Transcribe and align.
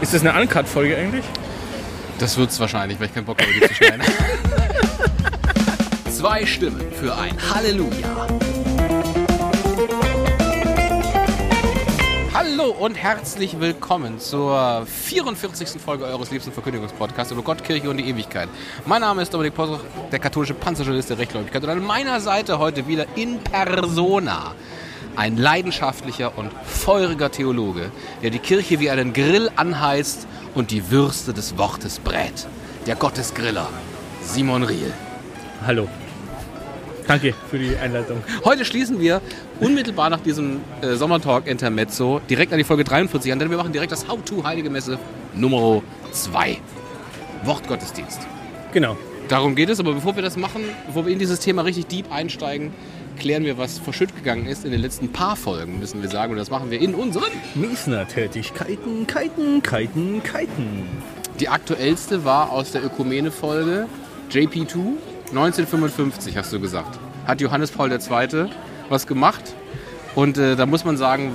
Ist 0.00 0.14
das 0.14 0.24
eine 0.24 0.40
Uncut-Folge 0.40 0.96
eigentlich? 0.96 1.26
Das 2.18 2.38
wird's 2.38 2.58
wahrscheinlich, 2.58 2.98
weil 2.98 3.08
ich 3.08 3.14
keinen 3.14 3.26
Bock 3.26 3.42
habe, 3.42 3.52
die 3.52 3.60
zu 3.60 3.74
schneiden. 3.74 4.00
Zwei 6.10 6.46
Stimmen 6.46 6.90
für 6.90 7.14
ein 7.14 7.36
Halleluja. 7.54 8.26
Hallo 12.32 12.70
und 12.70 12.94
herzlich 12.94 13.60
willkommen 13.60 14.18
zur 14.18 14.86
44. 14.86 15.78
Folge 15.78 16.06
eures 16.06 16.30
liebsten 16.30 16.52
Verkündigungspodcasts 16.52 17.32
über 17.32 17.42
Gott, 17.42 17.62
Kirche 17.62 17.90
und 17.90 17.98
die 17.98 18.08
Ewigkeit. 18.08 18.48
Mein 18.86 19.02
Name 19.02 19.20
ist 19.20 19.34
Dominik 19.34 19.54
Posach, 19.54 19.80
der 20.10 20.18
katholische 20.18 20.54
Panzerjournalist 20.54 21.10
der 21.10 21.18
Rechtgläubigkeit. 21.18 21.62
Und 21.62 21.68
an 21.68 21.84
meiner 21.84 22.20
Seite 22.20 22.58
heute 22.58 22.88
wieder 22.88 23.04
in 23.16 23.38
Persona 23.40 24.54
ein 25.16 25.36
leidenschaftlicher 25.36 26.36
und 26.36 26.50
feuriger 26.64 27.30
Theologe, 27.30 27.90
der 28.22 28.30
die 28.30 28.38
Kirche 28.38 28.80
wie 28.80 28.90
einen 28.90 29.12
Grill 29.12 29.50
anheizt 29.56 30.26
und 30.54 30.70
die 30.70 30.90
Würste 30.90 31.32
des 31.32 31.58
Wortes 31.58 31.98
brät. 31.98 32.46
Der 32.86 32.96
Gottesgriller, 32.96 33.68
Simon 34.22 34.62
Riel. 34.62 34.92
Hallo. 35.66 35.88
Danke 37.06 37.34
für 37.50 37.58
die 37.58 37.76
Einleitung. 37.76 38.22
Heute 38.44 38.64
schließen 38.64 39.00
wir 39.00 39.20
unmittelbar 39.58 40.10
nach 40.10 40.20
diesem 40.20 40.60
äh, 40.80 40.94
Sommertalk 40.94 41.46
Intermezzo 41.46 42.20
direkt 42.30 42.52
an 42.52 42.58
die 42.58 42.64
Folge 42.64 42.84
43 42.84 43.32
an, 43.32 43.38
denn 43.38 43.50
wir 43.50 43.56
machen 43.56 43.72
direkt 43.72 43.90
das 43.90 44.06
How-to 44.06 44.44
Heilige 44.44 44.70
Messe 44.70 44.98
Nummer 45.34 45.82
2. 46.12 46.58
Wortgottesdienst. 47.44 48.20
Genau. 48.72 48.96
Darum 49.28 49.54
geht 49.54 49.70
es, 49.70 49.80
aber 49.80 49.92
bevor 49.94 50.16
wir 50.16 50.22
das 50.22 50.36
machen, 50.36 50.62
bevor 50.86 51.06
wir 51.06 51.12
in 51.12 51.18
dieses 51.18 51.40
Thema 51.40 51.62
richtig 51.62 51.86
deep 51.86 52.12
einsteigen, 52.12 52.72
klären 53.20 53.44
wir, 53.44 53.58
was 53.58 53.78
verschütt 53.78 54.16
gegangen 54.16 54.46
ist 54.46 54.64
in 54.64 54.72
den 54.72 54.80
letzten 54.80 55.12
paar 55.12 55.36
Folgen, 55.36 55.78
müssen 55.78 56.02
wir 56.02 56.08
sagen. 56.08 56.32
Und 56.32 56.38
das 56.38 56.50
machen 56.50 56.70
wir 56.70 56.80
in 56.80 56.94
unseren. 56.94 57.30
Miesner-Tätigkeiten, 57.54 59.06
Kiten, 59.06 59.62
Kiten, 59.62 60.22
Kiten. 60.22 60.88
Die 61.38 61.48
aktuellste 61.48 62.24
war 62.24 62.50
aus 62.50 62.72
der 62.72 62.84
Ökumene-Folge 62.84 63.86
JP2 64.30 64.74
1955, 65.28 66.36
hast 66.36 66.52
du 66.52 66.58
gesagt. 66.58 66.98
Hat 67.26 67.40
Johannes 67.40 67.70
Paul 67.70 67.92
II. 67.92 68.46
was 68.88 69.06
gemacht. 69.06 69.54
Und 70.16 70.38
äh, 70.38 70.56
da 70.56 70.66
muss 70.66 70.84
man 70.84 70.96
sagen, 70.96 71.32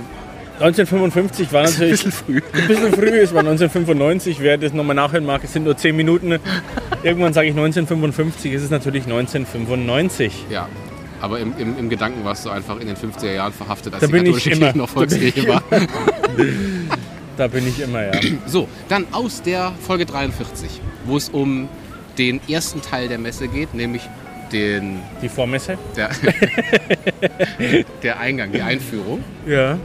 1955 0.59 1.53
war 1.53 1.64
natürlich 1.70 2.05
ein 2.05 2.09
bisschen 2.09 2.11
früh. 2.11 2.42
ein 2.53 2.67
bisschen 2.67 2.94
früh. 2.94 3.20
Es 3.20 3.33
war 3.33 3.39
1995. 3.39 4.39
Wer 4.42 4.58
das 4.58 4.73
nochmal 4.73 4.95
nachhören 4.95 5.25
mag, 5.25 5.44
es 5.44 5.53
sind 5.53 5.64
nur 5.64 5.77
10 5.77 5.95
Minuten. 5.95 6.39
Irgendwann 7.03 7.33
sage 7.33 7.47
ich 7.47 7.53
1955, 7.53 8.53
es 8.53 8.64
ist 8.64 8.72
natürlich 8.72 9.03
1995. 9.03 10.45
Ja. 10.49 10.67
Aber 11.26 11.40
im, 11.40 11.58
im, 11.58 11.76
im 11.80 11.90
Gedanken 11.90 12.23
warst 12.23 12.45
du 12.45 12.52
einfach 12.52 12.80
in 12.80 12.86
den 12.86 12.95
50er 12.95 13.34
Jahren 13.34 13.52
verhaftet, 13.52 13.95
als 13.95 14.02
Da 14.02 14.06
die 14.06 14.14
bin 14.14 14.28
ich 14.28 14.44
katholische 14.44 14.52
immer. 14.52 14.68
Da 14.68 14.72
bin 14.73 14.88
Volkskirche 14.88 15.40
ich 15.40 15.48
war. 15.48 15.64
Da 17.36 17.48
bin 17.48 17.67
ich 17.67 17.80
immer, 17.80 18.04
ja. 18.06 18.12
So, 18.45 18.70
dann 18.90 19.08
aus 19.12 19.42
der 19.42 19.73
Folge 19.82 20.06
43, 20.06 20.82
wo 21.06 21.17
es 21.17 21.30
um 21.30 21.67
den 22.20 22.40
ersten 22.48 22.84
Teil 22.84 23.08
der 23.08 23.17
Messe 23.17 23.48
geht, 23.48 23.73
nämlich 23.73 24.04
den, 24.52 25.00
Die 25.23 25.28
Vormesse? 25.28 25.80
der, 25.98 26.12
der 28.04 28.20
Eingang, 28.20 28.52
die 28.52 28.62
Einführung. 28.62 29.23
Ja. 29.48 29.80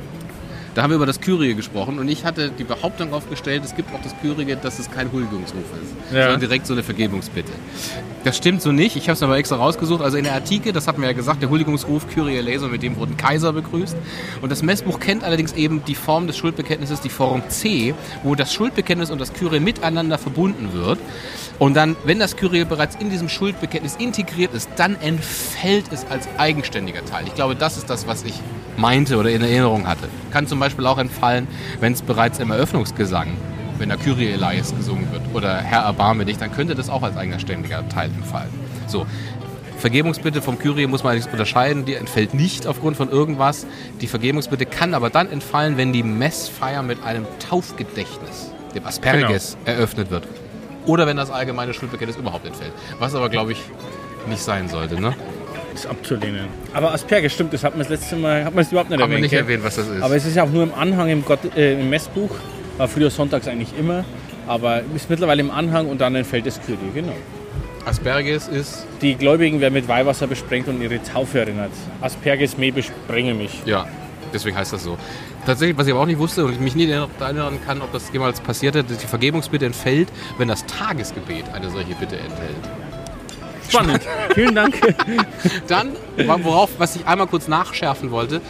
Da 0.74 0.82
haben 0.82 0.90
wir 0.90 0.96
über 0.96 1.06
das 1.06 1.20
Kyrie 1.20 1.54
gesprochen 1.54 1.98
und 1.98 2.08
ich 2.08 2.24
hatte 2.24 2.50
die 2.56 2.62
Behauptung 2.62 3.12
aufgestellt, 3.12 3.62
es 3.64 3.74
gibt 3.74 3.92
auch 3.92 4.00
das 4.02 4.14
Kyrie, 4.22 4.56
dass 4.62 4.78
es 4.78 4.88
kein 4.88 5.10
Huldigungsruf 5.10 5.64
ist, 5.82 6.14
Ja. 6.14 6.22
sondern 6.24 6.40
direkt 6.40 6.66
so 6.66 6.74
eine 6.74 6.84
Vergebungsbitte. 6.84 7.50
Das 8.22 8.36
stimmt 8.36 8.62
so 8.62 8.70
nicht. 8.70 8.94
Ich 8.96 9.04
habe 9.08 9.14
es 9.14 9.22
aber 9.22 9.36
extra 9.36 9.56
rausgesucht. 9.56 10.00
Also 10.02 10.16
in 10.16 10.24
der 10.24 10.34
Antike, 10.34 10.72
das 10.72 10.86
hatten 10.86 11.00
wir 11.00 11.08
ja 11.08 11.14
gesagt, 11.14 11.42
der 11.42 11.48
Huldigungsruf 11.50 12.06
Kyrie 12.08 12.36
eleison, 12.36 12.70
mit 12.70 12.82
dem 12.82 12.96
wurden 12.96 13.16
Kaiser 13.16 13.52
begrüßt. 13.52 13.96
Und 14.42 14.52
das 14.52 14.62
Messbuch 14.62 15.00
kennt 15.00 15.24
allerdings 15.24 15.54
eben 15.54 15.82
die 15.86 15.94
Form 15.96 16.26
des 16.28 16.36
Schuldbekenntnisses, 16.36 17.00
die 17.00 17.08
Form 17.08 17.42
C, 17.48 17.94
wo 18.22 18.34
das 18.36 18.52
Schuldbekenntnis 18.54 19.10
und 19.10 19.20
das 19.20 19.32
Kyrie 19.32 19.58
miteinander 19.58 20.18
verbunden 20.18 20.72
wird. 20.72 20.98
Und 21.58 21.74
dann, 21.74 21.96
wenn 22.04 22.18
das 22.18 22.36
Kyrie 22.36 22.64
bereits 22.64 22.96
in 23.00 23.10
diesem 23.10 23.28
Schuldbekenntnis 23.28 23.96
integriert 23.98 24.54
ist, 24.54 24.68
dann 24.76 24.96
entfällt 25.00 25.86
es 25.91 26.06
als 26.10 26.28
eigenständiger 26.38 27.04
Teil. 27.04 27.25
Ich 27.26 27.34
glaube, 27.34 27.56
das 27.56 27.76
ist 27.76 27.91
das, 27.91 28.06
was 28.06 28.22
ich 28.25 28.34
meinte 28.76 29.16
oder 29.19 29.31
in 29.31 29.42
Erinnerung 29.42 29.87
hatte. 29.87 30.08
Kann 30.31 30.47
zum 30.47 30.58
Beispiel 30.58 30.69
auch 30.86 30.98
entfallen, 30.98 31.47
wenn 31.81 31.92
es 31.92 32.03
bereits 32.03 32.38
im 32.38 32.50
Eröffnungsgesang, 32.50 33.28
wenn 33.78 33.88
der 33.88 33.98
Kyrie 33.98 34.32
Elias 34.32 34.75
gesungen 34.75 35.10
wird 35.12 35.22
oder 35.32 35.58
Herr 35.58 35.82
erbarme 35.82 36.25
dich, 36.25 36.38
dann 36.38 36.53
könnte 36.53 36.75
das 36.75 36.91
auch 36.91 37.03
als 37.03 37.16
eigenständiger 37.16 37.88
Teil 37.88 38.10
entfallen. 38.10 38.50
So. 38.86 39.06
Vergebungsbitte 39.78 40.42
vom 40.42 40.58
Kyrie 40.58 40.86
muss 40.86 41.03
man 41.03 41.12
allerdings 41.12 41.32
unterscheiden, 41.32 41.86
die 41.86 41.94
entfällt 41.94 42.34
nicht 42.34 42.66
aufgrund 42.66 42.98
von 42.98 43.08
irgendwas. 43.08 43.66
Die 44.03 44.08
Vergebungsbitte 44.08 44.66
kann 44.66 44.92
aber 44.92 45.08
dann 45.08 45.32
entfallen, 45.32 45.78
wenn 45.78 45.94
die 45.94 46.03
Messfeier 46.03 46.82
mit 46.82 47.02
einem 47.02 47.25
Taufgedächtnis, 47.48 48.52
dem 48.75 48.84
Asperges, 48.84 49.56
eröffnet 49.64 50.10
wird. 50.10 50.28
Oder 50.84 51.06
wenn 51.06 51.16
das 51.16 51.31
allgemeine 51.31 51.72
Schuldbekenntnis 51.72 52.19
überhaupt 52.19 52.47
entfällt. 52.47 52.72
Was 52.98 53.14
aber, 53.14 53.31
glaube 53.31 53.52
ich, 53.52 53.62
nicht 54.28 54.42
sein 54.42 54.69
sollte. 54.69 55.00
Ne? 55.00 55.14
Ist 55.80 55.86
abzulehnen. 55.86 56.46
Aber 56.74 56.92
Asperger, 56.92 57.28
stimmt, 57.30 57.52
das 57.54 57.64
hat 57.64 57.72
man 57.72 57.80
das 57.80 57.88
letzte 57.88 58.16
Mal, 58.16 58.44
hat 58.44 58.54
man 58.54 58.62
es 58.64 58.70
überhaupt 58.70 58.91
nicht 58.91 59.00
Haben 59.00 59.10
erwähnt. 59.10 59.22
nicht 59.22 59.30
gell? 59.30 59.41
erwähnt, 59.41 59.64
was 59.64 59.76
das 59.76 59.88
ist. 59.88 60.02
Aber 60.02 60.14
es 60.14 60.26
ist 60.26 60.36
ja 60.36 60.42
auch 60.44 60.50
nur 60.50 60.62
im 60.62 60.74
Anhang 60.74 61.08
im, 61.08 61.24
Gott, 61.24 61.38
äh, 61.56 61.80
im 61.80 61.88
Messbuch. 61.88 62.30
War 62.76 62.86
früher 62.88 63.10
sonntags 63.10 63.48
eigentlich 63.48 63.70
immer. 63.78 64.04
Aber 64.46 64.82
ist 64.94 65.08
mittlerweile 65.08 65.40
im 65.40 65.50
Anhang 65.50 65.86
und 65.88 66.00
dann 66.00 66.14
entfällt 66.14 66.44
das 66.46 66.60
Kyrie, 66.60 66.76
genau. 66.94 67.14
Asperges 67.86 68.46
ist, 68.48 68.86
Die 69.00 69.14
Gläubigen 69.14 69.60
werden 69.60 69.72
mit 69.74 69.88
Weihwasser 69.88 70.26
besprengt 70.26 70.69
und 70.69 70.82
ihre 70.82 71.02
Taufe 71.02 71.40
erinnert. 71.40 71.70
Asperges 72.02 72.58
me 72.58 72.70
besprenge 72.72 73.32
mich. 73.32 73.62
ja, 73.64 73.86
deswegen 74.34 74.56
heißt 74.56 74.72
das 74.74 74.84
so. 74.84 74.98
Tatsächlich, 75.46 75.78
was 75.78 75.86
ich 75.86 75.92
aber 75.94 76.02
auch 76.02 76.06
nicht 76.06 76.19
wusste 76.19 76.44
und 76.44 76.52
ich 76.52 76.60
mich 76.60 76.74
nie 76.74 76.90
erinnern 76.90 77.58
kann, 77.64 77.80
ob 77.80 77.90
das 77.92 78.12
jemals 78.12 78.40
passiert 78.40 78.76
hat, 78.76 78.90
dass 78.90 78.98
die 78.98 79.06
Vergebungsbitte 79.06 79.64
entfällt, 79.64 80.08
wenn 80.36 80.48
das 80.48 80.66
Tagesgebet 80.66 81.46
eine 81.54 81.70
solche 81.70 81.94
Bitte 81.94 82.16
enthält. 82.16 82.69
Spannend. 83.70 84.00
Vielen 84.34 84.54
Dank. 84.54 84.81
Dann, 85.66 85.92
worauf, 86.42 86.70
was 86.78 86.97
ich 86.97 87.06
einmal 87.06 87.26
kurz 87.26 87.48
nachschärfen 87.48 88.10
wollte, 88.10 88.41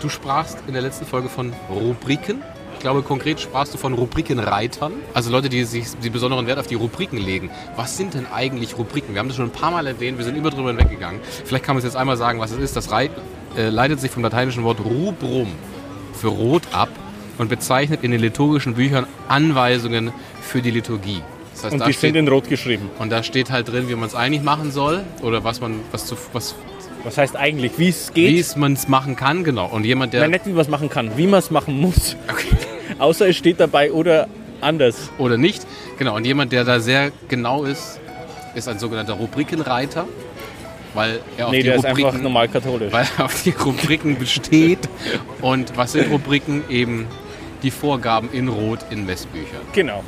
du 0.00 0.08
sprachst 0.08 0.58
in 0.66 0.72
der 0.74 0.82
letzten 0.82 1.06
Folge 1.06 1.28
von 1.28 1.52
Rubriken. 1.70 2.42
Ich 2.74 2.80
glaube, 2.80 3.02
konkret 3.02 3.40
sprachst 3.40 3.72
du 3.72 3.78
von 3.78 3.94
Rubrikenreitern, 3.94 4.92
also 5.14 5.30
Leute, 5.30 5.48
die 5.48 5.64
sich 5.64 5.86
die 6.04 6.10
besonderen 6.10 6.46
Wert 6.46 6.58
auf 6.58 6.66
die 6.66 6.74
Rubriken 6.74 7.16
legen. 7.16 7.50
Was 7.74 7.96
sind 7.96 8.12
denn 8.14 8.26
eigentlich 8.32 8.76
Rubriken? 8.76 9.14
Wir 9.14 9.20
haben 9.20 9.28
das 9.28 9.36
schon 9.38 9.46
ein 9.46 9.50
paar 9.50 9.70
Mal 9.70 9.86
erwähnt, 9.86 10.18
wir 10.18 10.24
sind 10.26 10.36
über 10.36 10.50
drüber 10.50 10.68
hinweggegangen. 10.68 11.20
Vielleicht 11.46 11.64
kann 11.64 11.74
man 11.74 11.78
es 11.78 11.84
jetzt 11.84 11.96
einmal 11.96 12.18
sagen, 12.18 12.38
was 12.38 12.50
es 12.50 12.58
ist. 12.58 12.76
Das 12.76 12.90
rei- 12.92 13.10
äh, 13.56 13.70
leitet 13.70 14.00
sich 14.00 14.10
vom 14.10 14.22
lateinischen 14.22 14.62
Wort 14.62 14.78
rubrum 14.84 15.52
für 16.12 16.28
rot 16.28 16.62
ab 16.72 16.90
und 17.38 17.48
bezeichnet 17.48 18.00
in 18.04 18.10
den 18.10 18.20
liturgischen 18.20 18.74
Büchern 18.74 19.06
Anweisungen 19.26 20.12
für 20.42 20.60
die 20.60 20.70
Liturgie. 20.70 21.22
Das 21.56 21.64
heißt, 21.64 21.72
Und 21.72 21.78
da 21.80 21.86
die 21.86 21.92
steht, 21.94 22.00
sind 22.12 22.16
in 22.16 22.28
Rot 22.28 22.48
geschrieben. 22.48 22.90
und 22.98 23.10
da 23.10 23.22
steht 23.22 23.50
halt 23.50 23.68
drin, 23.68 23.88
wie 23.88 23.94
man 23.94 24.06
es 24.08 24.14
eigentlich 24.14 24.42
machen 24.42 24.70
soll 24.72 25.02
oder 25.22 25.42
was 25.42 25.60
man 25.60 25.80
was 25.90 26.06
zu 26.06 26.16
was 26.32 26.54
Was 27.04 27.16
heißt 27.18 27.34
eigentlich, 27.36 27.72
wie 27.78 27.88
es 27.88 28.12
geht? 28.12 28.30
wie 28.30 28.38
es 28.38 28.56
man 28.56 28.74
es 28.74 28.88
machen 28.88 29.16
kann, 29.16 29.42
genau. 29.42 29.66
Und 29.66 29.84
jemand, 29.84 30.12
der 30.12 30.20
Nein, 30.20 30.32
nicht 30.32 30.46
wie 30.46 30.50
man 30.50 30.60
es 30.60 30.68
machen 30.68 30.90
kann, 30.90 31.16
wie 31.16 31.26
man 31.26 31.38
es 31.40 31.50
machen 31.50 31.80
muss. 31.80 32.16
okay. 32.30 32.48
Außer 32.98 33.28
es 33.28 33.36
steht 33.36 33.58
dabei 33.58 33.90
oder 33.92 34.28
anders. 34.60 35.10
oder 35.18 35.36
nicht, 35.38 35.66
genau. 35.98 36.14
Und 36.16 36.26
jemand, 36.26 36.52
der 36.52 36.64
da 36.64 36.78
sehr 36.80 37.10
genau 37.28 37.64
ist, 37.64 38.00
ist 38.54 38.68
ein 38.68 38.78
sogenannter 38.78 39.14
Rubrikenreiter, 39.14 40.06
weil 40.94 41.20
er 41.38 41.46
auf 41.46 41.52
Nee, 41.52 41.58
die 41.58 41.64
der 41.64 41.76
ist 41.76 41.84
einfach 41.86 41.98
Rubriken, 42.04 42.22
normal 42.22 42.48
katholisch. 42.48 42.92
weil 42.92 43.06
er 43.18 43.24
auf 43.24 43.42
die 43.42 43.50
Rubriken 43.50 44.18
besteht. 44.18 44.88
Und 45.42 45.76
was 45.76 45.92
sind 45.92 46.10
Rubriken? 46.10 46.64
Eben 46.68 47.06
die 47.62 47.70
Vorgaben 47.70 48.28
in 48.32 48.48
Rot 48.48 48.80
in 48.90 49.06
Messbüchern. 49.06 49.60
Genau. 49.72 50.02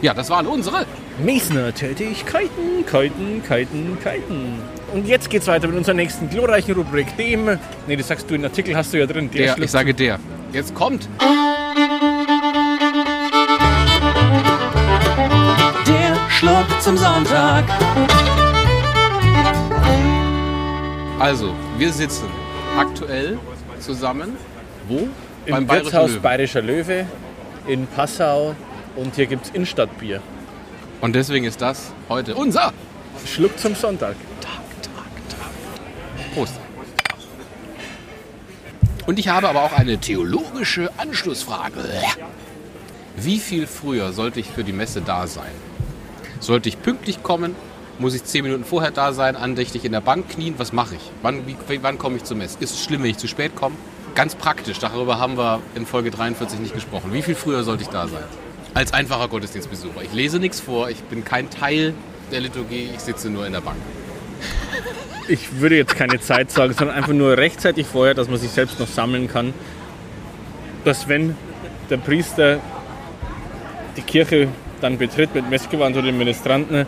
Ja, 0.00 0.14
das 0.14 0.30
waren 0.30 0.46
unsere. 0.46 0.86
Mesner 1.24 1.74
Tätigkeiten, 1.74 2.86
Keiten, 2.86 3.42
Keiten, 3.46 3.98
Keiten. 4.02 4.60
Und 4.92 5.06
jetzt 5.08 5.28
geht's 5.28 5.46
weiter 5.48 5.66
mit 5.66 5.76
unserer 5.76 5.94
nächsten 5.96 6.30
glorreichen 6.30 6.74
Rubrik, 6.74 7.16
dem. 7.16 7.58
Nee, 7.86 7.96
das 7.96 8.08
sagst 8.08 8.30
du, 8.30 8.34
in 8.34 8.44
Artikel 8.44 8.76
hast 8.76 8.92
du 8.92 8.98
ja 8.98 9.06
drin. 9.06 9.28
Der, 9.32 9.48
schluckt- 9.54 9.64
ich 9.64 9.70
sage 9.70 9.94
der. 9.94 10.18
Jetzt 10.52 10.74
kommt. 10.74 11.08
Der 15.86 16.16
Schluck 16.30 16.66
zum 16.80 16.96
Sonntag. 16.96 17.64
Also, 21.18 21.52
wir 21.78 21.92
sitzen 21.92 22.26
aktuell 22.78 23.38
zusammen. 23.80 24.36
Wo? 24.88 25.08
im 25.46 25.66
Bayerischen 25.66 25.92
Wirtshaus. 25.92 26.16
Bayerischer 26.22 26.62
Löwe 26.62 27.06
in 27.66 27.86
Passau. 27.86 28.54
Und 28.98 29.14
hier 29.14 29.26
gibt's 29.26 29.50
Innenstadtbier. 29.50 30.20
Und 31.00 31.14
deswegen 31.14 31.44
ist 31.44 31.60
das 31.60 31.92
heute 32.08 32.34
unser 32.34 32.72
Schluck 33.24 33.56
zum 33.56 33.76
Sonntag. 33.76 34.16
Prost. 36.34 36.54
Und 39.06 39.20
ich 39.20 39.28
habe 39.28 39.48
aber 39.48 39.62
auch 39.62 39.72
eine 39.72 39.98
theologische 39.98 40.90
Anschlussfrage. 40.98 41.84
Wie 43.16 43.38
viel 43.38 43.68
früher 43.68 44.12
sollte 44.12 44.40
ich 44.40 44.50
für 44.50 44.64
die 44.64 44.72
Messe 44.72 45.00
da 45.00 45.28
sein? 45.28 45.52
Sollte 46.40 46.68
ich 46.68 46.82
pünktlich 46.82 47.22
kommen? 47.22 47.54
Muss 48.00 48.14
ich 48.14 48.24
zehn 48.24 48.44
Minuten 48.44 48.64
vorher 48.64 48.90
da 48.90 49.12
sein, 49.12 49.36
andächtig 49.36 49.84
in 49.84 49.92
der 49.92 50.00
Bank 50.00 50.28
knien? 50.28 50.54
Was 50.58 50.72
mache 50.72 50.96
ich? 50.96 51.10
Wann, 51.22 51.46
wie, 51.46 51.56
wann 51.82 51.98
komme 51.98 52.16
ich 52.16 52.24
zur 52.24 52.36
Messe? 52.36 52.58
Ist 52.60 52.74
es 52.74 52.84
schlimm, 52.84 53.04
wenn 53.04 53.10
ich 53.10 53.18
zu 53.18 53.28
spät 53.28 53.54
komme? 53.54 53.76
Ganz 54.16 54.34
praktisch, 54.34 54.80
darüber 54.80 55.20
haben 55.20 55.36
wir 55.36 55.60
in 55.76 55.86
Folge 55.86 56.10
43 56.10 56.58
nicht 56.58 56.74
gesprochen. 56.74 57.12
Wie 57.12 57.22
viel 57.22 57.36
früher 57.36 57.62
sollte 57.62 57.84
ich 57.84 57.88
da 57.88 58.08
sein? 58.08 58.24
Als 58.78 58.94
einfacher 58.94 59.26
Gottesdienstbesucher. 59.26 60.02
Ich 60.04 60.12
lese 60.12 60.38
nichts 60.38 60.60
vor, 60.60 60.88
ich 60.88 61.02
bin 61.02 61.24
kein 61.24 61.50
Teil 61.50 61.94
der 62.30 62.40
Liturgie, 62.40 62.88
ich 62.94 63.00
sitze 63.00 63.28
nur 63.28 63.44
in 63.44 63.52
der 63.52 63.60
Bank. 63.60 63.76
Ich 65.26 65.58
würde 65.58 65.76
jetzt 65.76 65.96
keine 65.96 66.20
Zeit 66.20 66.52
sagen, 66.52 66.72
sondern 66.74 66.96
einfach 66.96 67.12
nur 67.12 67.36
rechtzeitig 67.36 67.88
vorher, 67.88 68.14
dass 68.14 68.28
man 68.28 68.38
sich 68.38 68.52
selbst 68.52 68.78
noch 68.78 68.86
sammeln 68.86 69.26
kann. 69.26 69.52
Dass 70.84 71.08
wenn 71.08 71.36
der 71.90 71.96
Priester 71.96 72.60
die 73.96 74.02
Kirche 74.02 74.46
dann 74.80 74.96
betritt 74.96 75.34
mit 75.34 75.50
Messgewand 75.50 75.96
oder 75.96 76.06
den 76.06 76.16
Ministranten, 76.16 76.86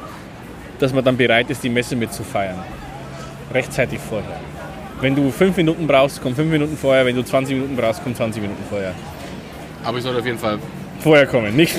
dass 0.79 0.95
man 0.95 1.05
dann 1.05 1.17
bereit 1.17 1.51
ist, 1.51 1.65
die 1.65 1.71
Messe 1.71 1.97
mitzufeiern. 1.97 2.63
Rechtzeitig 3.53 3.99
vorher. 3.99 4.39
Wenn 5.01 5.17
du 5.17 5.33
fünf 5.33 5.57
Minuten 5.57 5.89
brauchst, 5.89 6.23
komm 6.23 6.37
fünf 6.37 6.53
Minuten 6.53 6.77
vorher. 6.77 7.05
Wenn 7.05 7.17
du 7.17 7.25
20 7.25 7.57
Minuten 7.57 7.75
brauchst, 7.75 8.01
komm 8.05 8.15
20 8.15 8.41
Minuten 8.41 8.63
vorher. 8.71 8.95
Aber 9.83 9.99
ich 9.99 10.05
sollte 10.05 10.21
auf 10.21 10.27
jeden 10.27 10.39
Fall 10.39 10.61
Vorher 11.01 11.27
kommen, 11.27 11.57
nicht, 11.57 11.75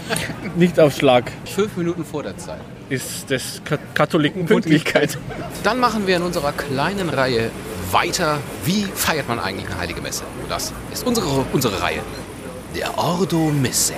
nicht 0.56 0.78
auf 0.78 0.94
Schlag. 0.94 1.30
fünf 1.44 1.76
Minuten 1.76 2.04
vor 2.04 2.22
der 2.22 2.36
Zeit. 2.38 2.60
Ist 2.88 3.30
das 3.30 3.60
Ka 3.64 3.78
Katholiken 3.94 4.46
Pünktlichkeit. 4.46 5.18
Dann 5.62 5.78
machen 5.78 6.06
wir 6.06 6.16
in 6.16 6.22
unserer 6.22 6.52
kleinen 6.52 7.08
Reihe 7.08 7.50
weiter. 7.92 8.38
Wie 8.64 8.84
feiert 8.94 9.28
man 9.28 9.38
eigentlich 9.38 9.66
eine 9.70 9.78
heilige 9.78 10.00
Messe? 10.00 10.24
Und 10.42 10.50
das 10.50 10.72
ist 10.92 11.06
unsere, 11.06 11.26
unsere 11.52 11.80
Reihe. 11.80 12.00
Der 12.76 12.96
Ordo 12.98 13.50
Misse. 13.50 13.94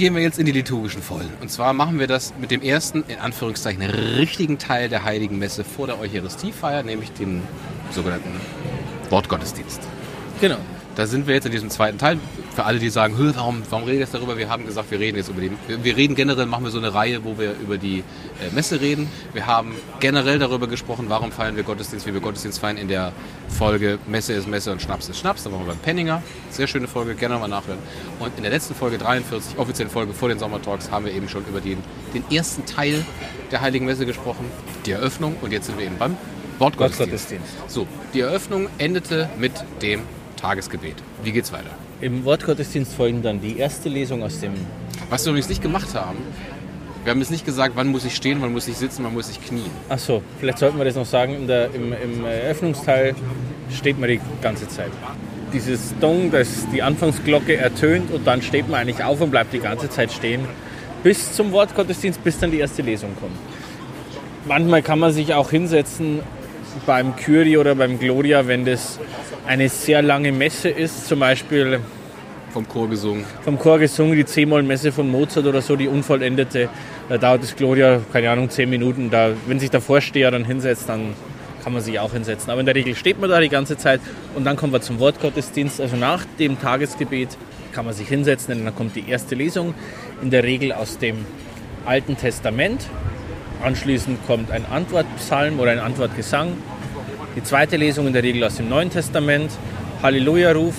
Gehen 0.00 0.14
wir 0.14 0.22
jetzt 0.22 0.38
in 0.38 0.46
die 0.46 0.52
liturgischen 0.52 1.02
Vollen. 1.02 1.30
Und 1.42 1.50
zwar 1.50 1.74
machen 1.74 1.98
wir 1.98 2.06
das 2.06 2.32
mit 2.40 2.50
dem 2.50 2.62
ersten, 2.62 3.04
in 3.06 3.18
Anführungszeichen, 3.18 3.82
richtigen 3.82 4.58
Teil 4.58 4.88
der 4.88 5.04
Heiligen 5.04 5.38
Messe 5.38 5.62
vor 5.62 5.86
der 5.86 6.00
Eucharistiefeier, 6.00 6.82
nämlich 6.82 7.12
dem 7.12 7.42
sogenannten 7.90 8.30
Wortgottesdienst. 9.10 9.82
Genau. 10.40 10.56
Da 10.96 11.06
sind 11.06 11.26
wir 11.26 11.34
jetzt 11.34 11.46
in 11.46 11.52
diesem 11.52 11.70
zweiten 11.70 11.98
Teil. 11.98 12.18
Für 12.54 12.64
alle, 12.64 12.78
die 12.78 12.90
sagen, 12.90 13.16
"Hö, 13.16 13.32
warum, 13.34 13.62
warum 13.70 13.84
rede 13.84 13.94
ich 13.96 14.00
jetzt 14.00 14.14
darüber? 14.14 14.36
Wir 14.36 14.48
haben 14.48 14.66
gesagt, 14.66 14.90
wir 14.90 14.98
reden 14.98 15.16
jetzt 15.16 15.28
über 15.28 15.40
die. 15.40 15.52
Wir, 15.68 15.84
wir 15.84 15.96
reden 15.96 16.14
generell, 16.14 16.46
machen 16.46 16.64
wir 16.64 16.70
so 16.70 16.78
eine 16.78 16.92
Reihe, 16.92 17.24
wo 17.24 17.38
wir 17.38 17.54
über 17.60 17.78
die 17.78 18.00
äh, 18.00 18.54
Messe 18.54 18.80
reden. 18.80 19.08
Wir 19.32 19.46
haben 19.46 19.74
generell 20.00 20.38
darüber 20.38 20.66
gesprochen, 20.66 21.06
warum 21.08 21.30
feiern 21.32 21.56
wir 21.56 21.62
Gottesdienst, 21.62 22.06
wie 22.06 22.12
wir 22.12 22.20
Gottesdienst 22.20 22.58
feiern 22.58 22.76
in 22.76 22.88
der 22.88 23.12
Folge 23.48 23.98
Messe 24.06 24.32
ist 24.32 24.48
Messe 24.48 24.72
und 24.72 24.82
Schnaps 24.82 25.08
ist 25.08 25.18
Schnaps. 25.18 25.44
Da 25.44 25.52
waren 25.52 25.60
wir 25.60 25.68
beim 25.68 25.78
Penninger. 25.78 26.22
Sehr 26.50 26.66
schöne 26.66 26.88
Folge, 26.88 27.14
gerne 27.14 27.34
nochmal 27.34 27.50
nachhören. 27.50 27.78
Und 28.18 28.32
in 28.36 28.42
der 28.42 28.52
letzten 28.52 28.74
Folge 28.74 28.98
43, 28.98 29.58
offiziellen 29.58 29.90
Folge 29.90 30.12
vor 30.12 30.28
den 30.28 30.38
Sommertalks, 30.38 30.90
haben 30.90 31.04
wir 31.04 31.12
eben 31.12 31.28
schon 31.28 31.44
über 31.46 31.60
den, 31.60 31.78
den 32.14 32.24
ersten 32.30 32.66
Teil 32.66 33.04
der 33.50 33.60
Heiligen 33.60 33.86
Messe 33.86 34.06
gesprochen, 34.06 34.44
die 34.86 34.92
Eröffnung. 34.92 35.36
Und 35.40 35.52
jetzt 35.52 35.66
sind 35.66 35.78
wir 35.78 35.86
eben 35.86 35.98
beim 35.98 36.16
Wortgottesdienst. 36.58 37.30
Wortgottesdienst. 37.30 37.52
So, 37.68 37.86
die 38.12 38.20
Eröffnung 38.20 38.68
endete 38.78 39.28
mit 39.38 39.52
dem 39.82 40.02
Tagesgebet. 40.40 40.96
Wie 41.22 41.32
geht's 41.32 41.52
weiter? 41.52 41.70
Im 42.00 42.24
Wortgottesdienst 42.24 42.94
folgen 42.94 43.22
dann 43.22 43.40
die 43.40 43.58
erste 43.58 43.88
Lesung 43.88 44.22
aus 44.22 44.40
dem. 44.40 44.52
Was 45.10 45.24
wir 45.24 45.30
übrigens 45.30 45.48
nicht 45.48 45.62
gemacht 45.62 45.94
haben, 45.94 46.18
wir 47.04 47.12
haben 47.12 47.20
jetzt 47.20 47.30
nicht 47.30 47.46
gesagt, 47.46 47.76
wann 47.76 47.88
muss 47.88 48.04
ich 48.04 48.14
stehen, 48.14 48.42
wann 48.42 48.52
muss 48.52 48.68
ich 48.68 48.76
sitzen, 48.76 49.04
wann 49.04 49.14
muss 49.14 49.30
ich 49.30 49.42
knien. 49.42 49.70
Achso, 49.88 50.22
vielleicht 50.38 50.58
sollten 50.58 50.76
wir 50.78 50.84
das 50.84 50.96
noch 50.96 51.06
sagen. 51.06 51.34
In 51.34 51.46
der, 51.46 51.74
im, 51.74 51.92
Im 51.92 52.24
Eröffnungsteil 52.24 53.14
steht 53.74 53.98
man 53.98 54.10
die 54.10 54.20
ganze 54.42 54.68
Zeit. 54.68 54.90
Dieses 55.52 55.94
Dong, 55.98 56.30
das 56.30 56.66
die 56.72 56.82
Anfangsglocke 56.82 57.56
ertönt 57.56 58.10
und 58.10 58.26
dann 58.26 58.42
steht 58.42 58.68
man 58.68 58.80
eigentlich 58.80 59.02
auf 59.02 59.20
und 59.20 59.30
bleibt 59.30 59.52
die 59.52 59.60
ganze 59.60 59.88
Zeit 59.88 60.12
stehen 60.12 60.46
bis 61.02 61.32
zum 61.32 61.52
Wortgottesdienst, 61.52 62.22
bis 62.22 62.38
dann 62.38 62.50
die 62.50 62.58
erste 62.58 62.82
Lesung 62.82 63.10
kommt. 63.18 63.36
Manchmal 64.46 64.82
kann 64.82 64.98
man 64.98 65.12
sich 65.12 65.34
auch 65.34 65.50
hinsetzen 65.50 66.20
beim 66.86 67.16
Kyrie 67.16 67.56
oder 67.56 67.74
beim 67.74 67.98
Gloria, 67.98 68.46
wenn 68.46 68.64
das 68.64 68.98
eine 69.46 69.68
sehr 69.68 70.02
lange 70.02 70.32
Messe 70.32 70.68
ist, 70.68 71.06
zum 71.06 71.20
Beispiel 71.20 71.80
Vom 72.52 72.66
Chor 72.68 72.88
gesungen. 72.88 73.24
vom 73.42 73.58
Chor 73.58 73.78
gesungen, 73.78 74.16
die 74.16 74.24
C-Moll-Messe 74.24 74.92
von 74.92 75.10
Mozart 75.10 75.46
oder 75.46 75.62
so, 75.62 75.76
die 75.76 75.88
unvollendete. 75.88 76.68
Da 77.08 77.18
dauert 77.18 77.42
das 77.42 77.56
Gloria, 77.56 78.00
keine 78.12 78.30
Ahnung, 78.30 78.50
zehn 78.50 78.68
Minuten. 78.70 79.10
Da, 79.10 79.32
wenn 79.46 79.58
sich 79.60 79.70
der 79.70 79.80
Vorsteher 79.80 80.30
dann 80.30 80.44
hinsetzt, 80.44 80.88
dann 80.88 81.14
kann 81.62 81.72
man 81.72 81.82
sich 81.82 81.98
auch 82.00 82.12
hinsetzen. 82.12 82.50
Aber 82.50 82.60
in 82.60 82.66
der 82.66 82.74
Regel 82.74 82.94
steht 82.94 83.20
man 83.20 83.30
da 83.30 83.40
die 83.40 83.48
ganze 83.48 83.76
Zeit 83.76 84.00
und 84.34 84.44
dann 84.44 84.56
kommen 84.56 84.72
wir 84.72 84.80
zum 84.80 84.98
Wortgottesdienst. 84.98 85.80
Also 85.80 85.96
nach 85.96 86.24
dem 86.38 86.60
Tagesgebet 86.60 87.28
kann 87.72 87.84
man 87.84 87.94
sich 87.94 88.08
hinsetzen 88.08 88.58
und 88.58 88.64
dann 88.64 88.74
kommt 88.74 88.96
die 88.96 89.08
erste 89.08 89.34
Lesung, 89.34 89.74
in 90.22 90.30
der 90.30 90.42
Regel 90.42 90.72
aus 90.72 90.98
dem 90.98 91.24
Alten 91.86 92.16
Testament. 92.16 92.86
Anschließend 93.62 94.26
kommt 94.26 94.50
ein 94.50 94.64
Antwortpsalm 94.64 95.60
oder 95.60 95.70
ein 95.72 95.80
Antwortgesang. 95.80 96.52
Die 97.36 97.42
zweite 97.42 97.76
Lesung 97.76 98.06
in 98.06 98.14
der 98.14 98.22
Regel 98.22 98.42
aus 98.44 98.56
dem 98.56 98.70
Neuen 98.70 98.90
Testament. 98.90 99.50
Halleluja-Ruf 100.02 100.74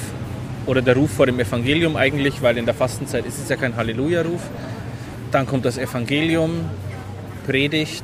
oder 0.66 0.82
der 0.82 0.96
Ruf 0.96 1.12
vor 1.12 1.28
dem 1.28 1.40
Evangelium 1.40 1.96
eigentlich, 1.96 2.42
weil 2.42 2.58
in 2.58 2.66
der 2.66 2.74
Fastenzeit 2.74 3.26
ist 3.28 3.38
es 3.38 3.50
ja 3.50 3.56
kein 3.56 3.76
Halleluja-Ruf. 3.76 4.42
Dann 5.32 5.46
kommt 5.46 5.64
das 5.66 5.78
Evangelium, 5.78 6.66
Predigt 7.46 8.04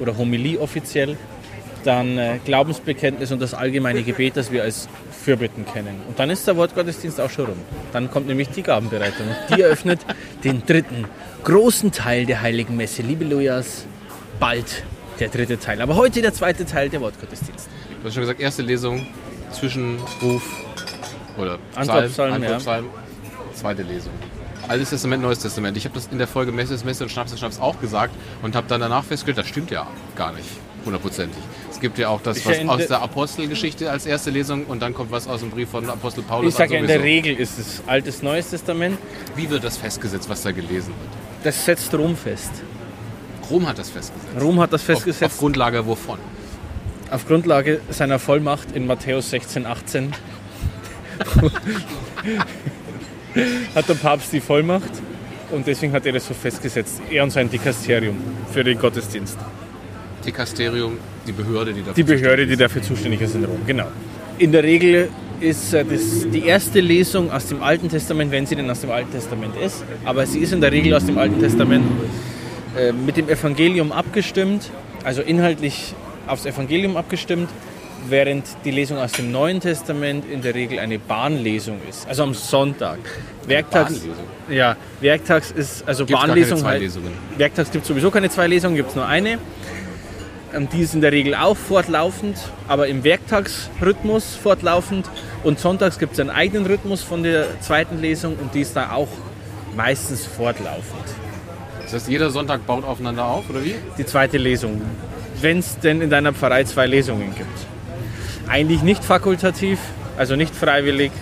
oder 0.00 0.18
Homilie 0.18 0.60
offiziell. 0.60 1.16
Dann 1.84 2.18
äh, 2.18 2.38
Glaubensbekenntnis 2.44 3.30
und 3.30 3.40
das 3.40 3.54
allgemeine 3.54 4.02
Gebet, 4.02 4.36
das 4.36 4.50
wir 4.50 4.64
als 4.64 4.88
Fürbitten 5.22 5.64
kennen. 5.66 6.00
Und 6.08 6.18
dann 6.18 6.30
ist 6.30 6.44
der 6.48 6.56
Wortgottesdienst 6.56 7.20
auch 7.20 7.30
schon 7.30 7.46
rum. 7.46 7.58
Dann 7.92 8.10
kommt 8.10 8.26
nämlich 8.26 8.48
die 8.48 8.62
Gabenbereitung. 8.62 9.26
Die 9.54 9.62
eröffnet 9.62 10.00
den 10.42 10.66
dritten 10.66 11.04
großen 11.44 11.92
Teil 11.92 12.26
der 12.26 12.42
Heiligen 12.42 12.76
Messe. 12.76 13.02
Liebe 13.02 13.24
Lujas, 13.24 13.86
bald 14.38 14.84
der 15.20 15.28
dritte 15.28 15.58
Teil. 15.58 15.80
Aber 15.80 15.96
heute 15.96 16.22
der 16.22 16.32
zweite 16.32 16.64
Teil 16.66 16.88
der 16.88 17.00
Wortgottesdienst. 17.00 17.68
Du 18.00 18.06
hast 18.06 18.14
schon 18.14 18.22
gesagt, 18.22 18.40
erste 18.40 18.62
Lesung, 18.62 19.06
Zwischenruf 19.52 20.42
oder 21.38 21.58
Antwortpsalm, 21.74 22.30
ja. 22.30 22.36
Antwortpsalm, 22.36 22.86
zweite 23.54 23.82
Lesung. 23.82 24.12
Altes 24.68 24.90
Testament, 24.90 25.22
Neues 25.22 25.38
Testament. 25.38 25.76
Ich 25.76 25.84
habe 25.84 25.94
das 25.94 26.08
in 26.10 26.18
der 26.18 26.26
Folge 26.26 26.50
Messe 26.50 26.76
Messe 26.84 27.04
und 27.04 27.10
Schnaps 27.10 27.32
ist 27.32 27.38
Schnaps 27.38 27.60
auch 27.60 27.80
gesagt 27.80 28.14
und 28.42 28.56
habe 28.56 28.66
dann 28.68 28.80
danach 28.80 29.04
festgestellt, 29.04 29.38
das 29.38 29.46
stimmt 29.46 29.70
ja 29.70 29.86
gar 30.16 30.32
nicht 30.32 30.48
hundertprozentig. 30.84 31.38
Es 31.70 31.80
gibt 31.80 31.98
ja 31.98 32.08
auch 32.08 32.20
das, 32.22 32.44
was 32.46 32.66
aus 32.66 32.86
der 32.86 33.02
Apostelgeschichte 33.02 33.90
als 33.90 34.06
erste 34.06 34.30
Lesung 34.30 34.64
und 34.64 34.80
dann 34.80 34.94
kommt 34.94 35.10
was 35.10 35.28
aus 35.28 35.40
dem 35.40 35.50
Brief 35.50 35.68
von 35.68 35.88
Apostel 35.90 36.22
Paulus. 36.22 36.54
Ich 36.54 36.58
sage 36.58 36.74
ja, 36.74 36.80
in 36.80 36.86
der. 36.86 37.02
Regel 37.02 37.36
ist 37.36 37.58
es 37.58 37.82
Altes, 37.86 38.22
Neues 38.22 38.50
Testament. 38.50 38.98
Wie 39.34 39.48
wird 39.48 39.62
das 39.62 39.76
festgesetzt, 39.76 40.28
was 40.28 40.42
da 40.42 40.52
gelesen 40.52 40.88
wird? 40.88 41.44
Das 41.44 41.64
setzt 41.64 41.92
Rom 41.94 42.16
fest. 42.16 42.50
Rom 43.50 43.66
hat 43.66 43.78
das 43.78 43.90
festgesetzt. 43.90 44.40
Rom 44.40 44.60
hat 44.60 44.72
das 44.72 44.82
auf, 44.82 44.86
festgesetzt 44.86 45.34
auf 45.34 45.38
Grundlage 45.38 45.86
wovon? 45.86 46.18
auf 47.10 47.26
Grundlage 47.26 47.80
seiner 47.90 48.18
Vollmacht 48.18 48.74
in 48.74 48.86
Matthäus 48.86 49.30
16, 49.30 49.66
18 49.66 50.12
hat 53.74 53.88
der 53.88 53.94
Papst 53.94 54.32
die 54.32 54.40
Vollmacht 54.40 54.90
und 55.50 55.66
deswegen 55.66 55.92
hat 55.92 56.06
er 56.06 56.12
das 56.12 56.26
so 56.26 56.34
festgesetzt. 56.34 57.00
Er 57.10 57.22
und 57.22 57.30
sein 57.30 57.48
Dikasterium 57.48 58.16
für 58.52 58.64
den 58.64 58.78
Gottesdienst. 58.78 59.38
Dikasterium, 60.24 60.98
die 61.26 61.32
Behörde, 61.32 61.72
die 61.72 61.80
dafür 61.80 61.94
Die 61.94 62.02
Behörde, 62.02 62.42
zuständig 62.42 62.46
die 62.46 62.56
dafür 62.56 62.82
zuständig 62.82 63.20
ist 63.20 63.34
in 63.34 63.44
Rom, 63.44 63.60
genau. 63.66 63.86
In 64.38 64.52
der 64.52 64.64
Regel 64.64 65.08
ist 65.40 65.72
äh, 65.72 65.84
das 65.84 66.28
die 66.30 66.44
erste 66.44 66.80
Lesung 66.80 67.30
aus 67.30 67.46
dem 67.46 67.62
Alten 67.62 67.88
Testament, 67.88 68.30
wenn 68.32 68.44
sie 68.46 68.56
denn 68.56 68.68
aus 68.70 68.80
dem 68.80 68.90
Alten 68.90 69.12
Testament 69.12 69.54
ist, 69.56 69.84
aber 70.04 70.26
sie 70.26 70.40
ist 70.40 70.52
in 70.52 70.60
der 70.60 70.72
Regel 70.72 70.92
aus 70.94 71.06
dem 71.06 71.16
Alten 71.16 71.40
Testament 71.40 71.84
äh, 72.76 72.92
mit 72.92 73.16
dem 73.16 73.28
Evangelium 73.28 73.92
abgestimmt, 73.92 74.70
also 75.04 75.22
inhaltlich 75.22 75.94
aufs 76.26 76.46
Evangelium 76.46 76.96
abgestimmt, 76.96 77.48
während 78.08 78.44
die 78.64 78.70
Lesung 78.70 78.98
aus 78.98 79.12
dem 79.12 79.32
Neuen 79.32 79.60
Testament 79.60 80.24
in 80.30 80.42
der 80.42 80.54
Regel 80.54 80.78
eine 80.78 80.98
Bahnlesung 80.98 81.80
ist, 81.88 82.06
also 82.08 82.22
am 82.22 82.34
Sonntag. 82.34 82.98
Werktags, 83.46 83.94
Bahnlesung? 83.94 84.24
ja, 84.48 84.76
Werktags 85.00 85.50
ist, 85.50 85.86
also 85.86 86.04
Gibt's 86.06 86.22
Bahnlesung 86.22 86.62
keine 86.62 86.88
zwei 86.88 87.00
halt-. 87.00 87.38
Werktags 87.38 87.70
gibt 87.70 87.82
es 87.82 87.88
sowieso 87.88 88.10
keine 88.10 88.30
zwei 88.30 88.46
Lesungen, 88.46 88.76
gibt 88.76 88.90
es 88.90 88.96
nur 88.96 89.06
eine. 89.06 89.38
Ähm, 90.54 90.68
Die 90.72 90.82
ist 90.82 90.94
in 90.94 91.00
der 91.00 91.12
Regel 91.12 91.34
auch 91.34 91.56
fortlaufend, 91.56 92.36
aber 92.68 92.88
im 92.88 93.04
Werktagsrhythmus 93.04 94.36
fortlaufend. 94.36 95.08
Und 95.44 95.58
sonntags 95.58 95.98
gibt 95.98 96.14
es 96.14 96.20
einen 96.20 96.30
eigenen 96.30 96.66
Rhythmus 96.66 97.02
von 97.02 97.22
der 97.22 97.60
zweiten 97.60 98.00
Lesung 98.00 98.36
und 98.36 98.54
die 98.54 98.60
ist 98.60 98.76
da 98.76 98.92
auch 98.92 99.08
meistens 99.76 100.26
fortlaufend. 100.26 101.04
Das 101.86 101.94
heißt, 101.94 102.08
jeder 102.08 102.30
Sonntag 102.30 102.66
baut 102.66 102.84
aufeinander 102.84 103.26
auf, 103.26 103.48
oder 103.48 103.64
wie? 103.64 103.76
Die 103.96 104.04
zweite 104.04 104.38
Lesung, 104.38 104.82
wenn 105.40 105.60
es 105.60 105.78
denn 105.78 106.00
in 106.00 106.10
deiner 106.10 106.32
Pfarrei 106.32 106.64
zwei 106.64 106.86
Lesungen 106.86 107.32
gibt. 107.36 107.58
Eigentlich 108.48 108.82
nicht 108.82 109.04
fakultativ, 109.04 109.78
also 110.18 110.34
nicht 110.34 110.54
freiwillig. 110.54 111.12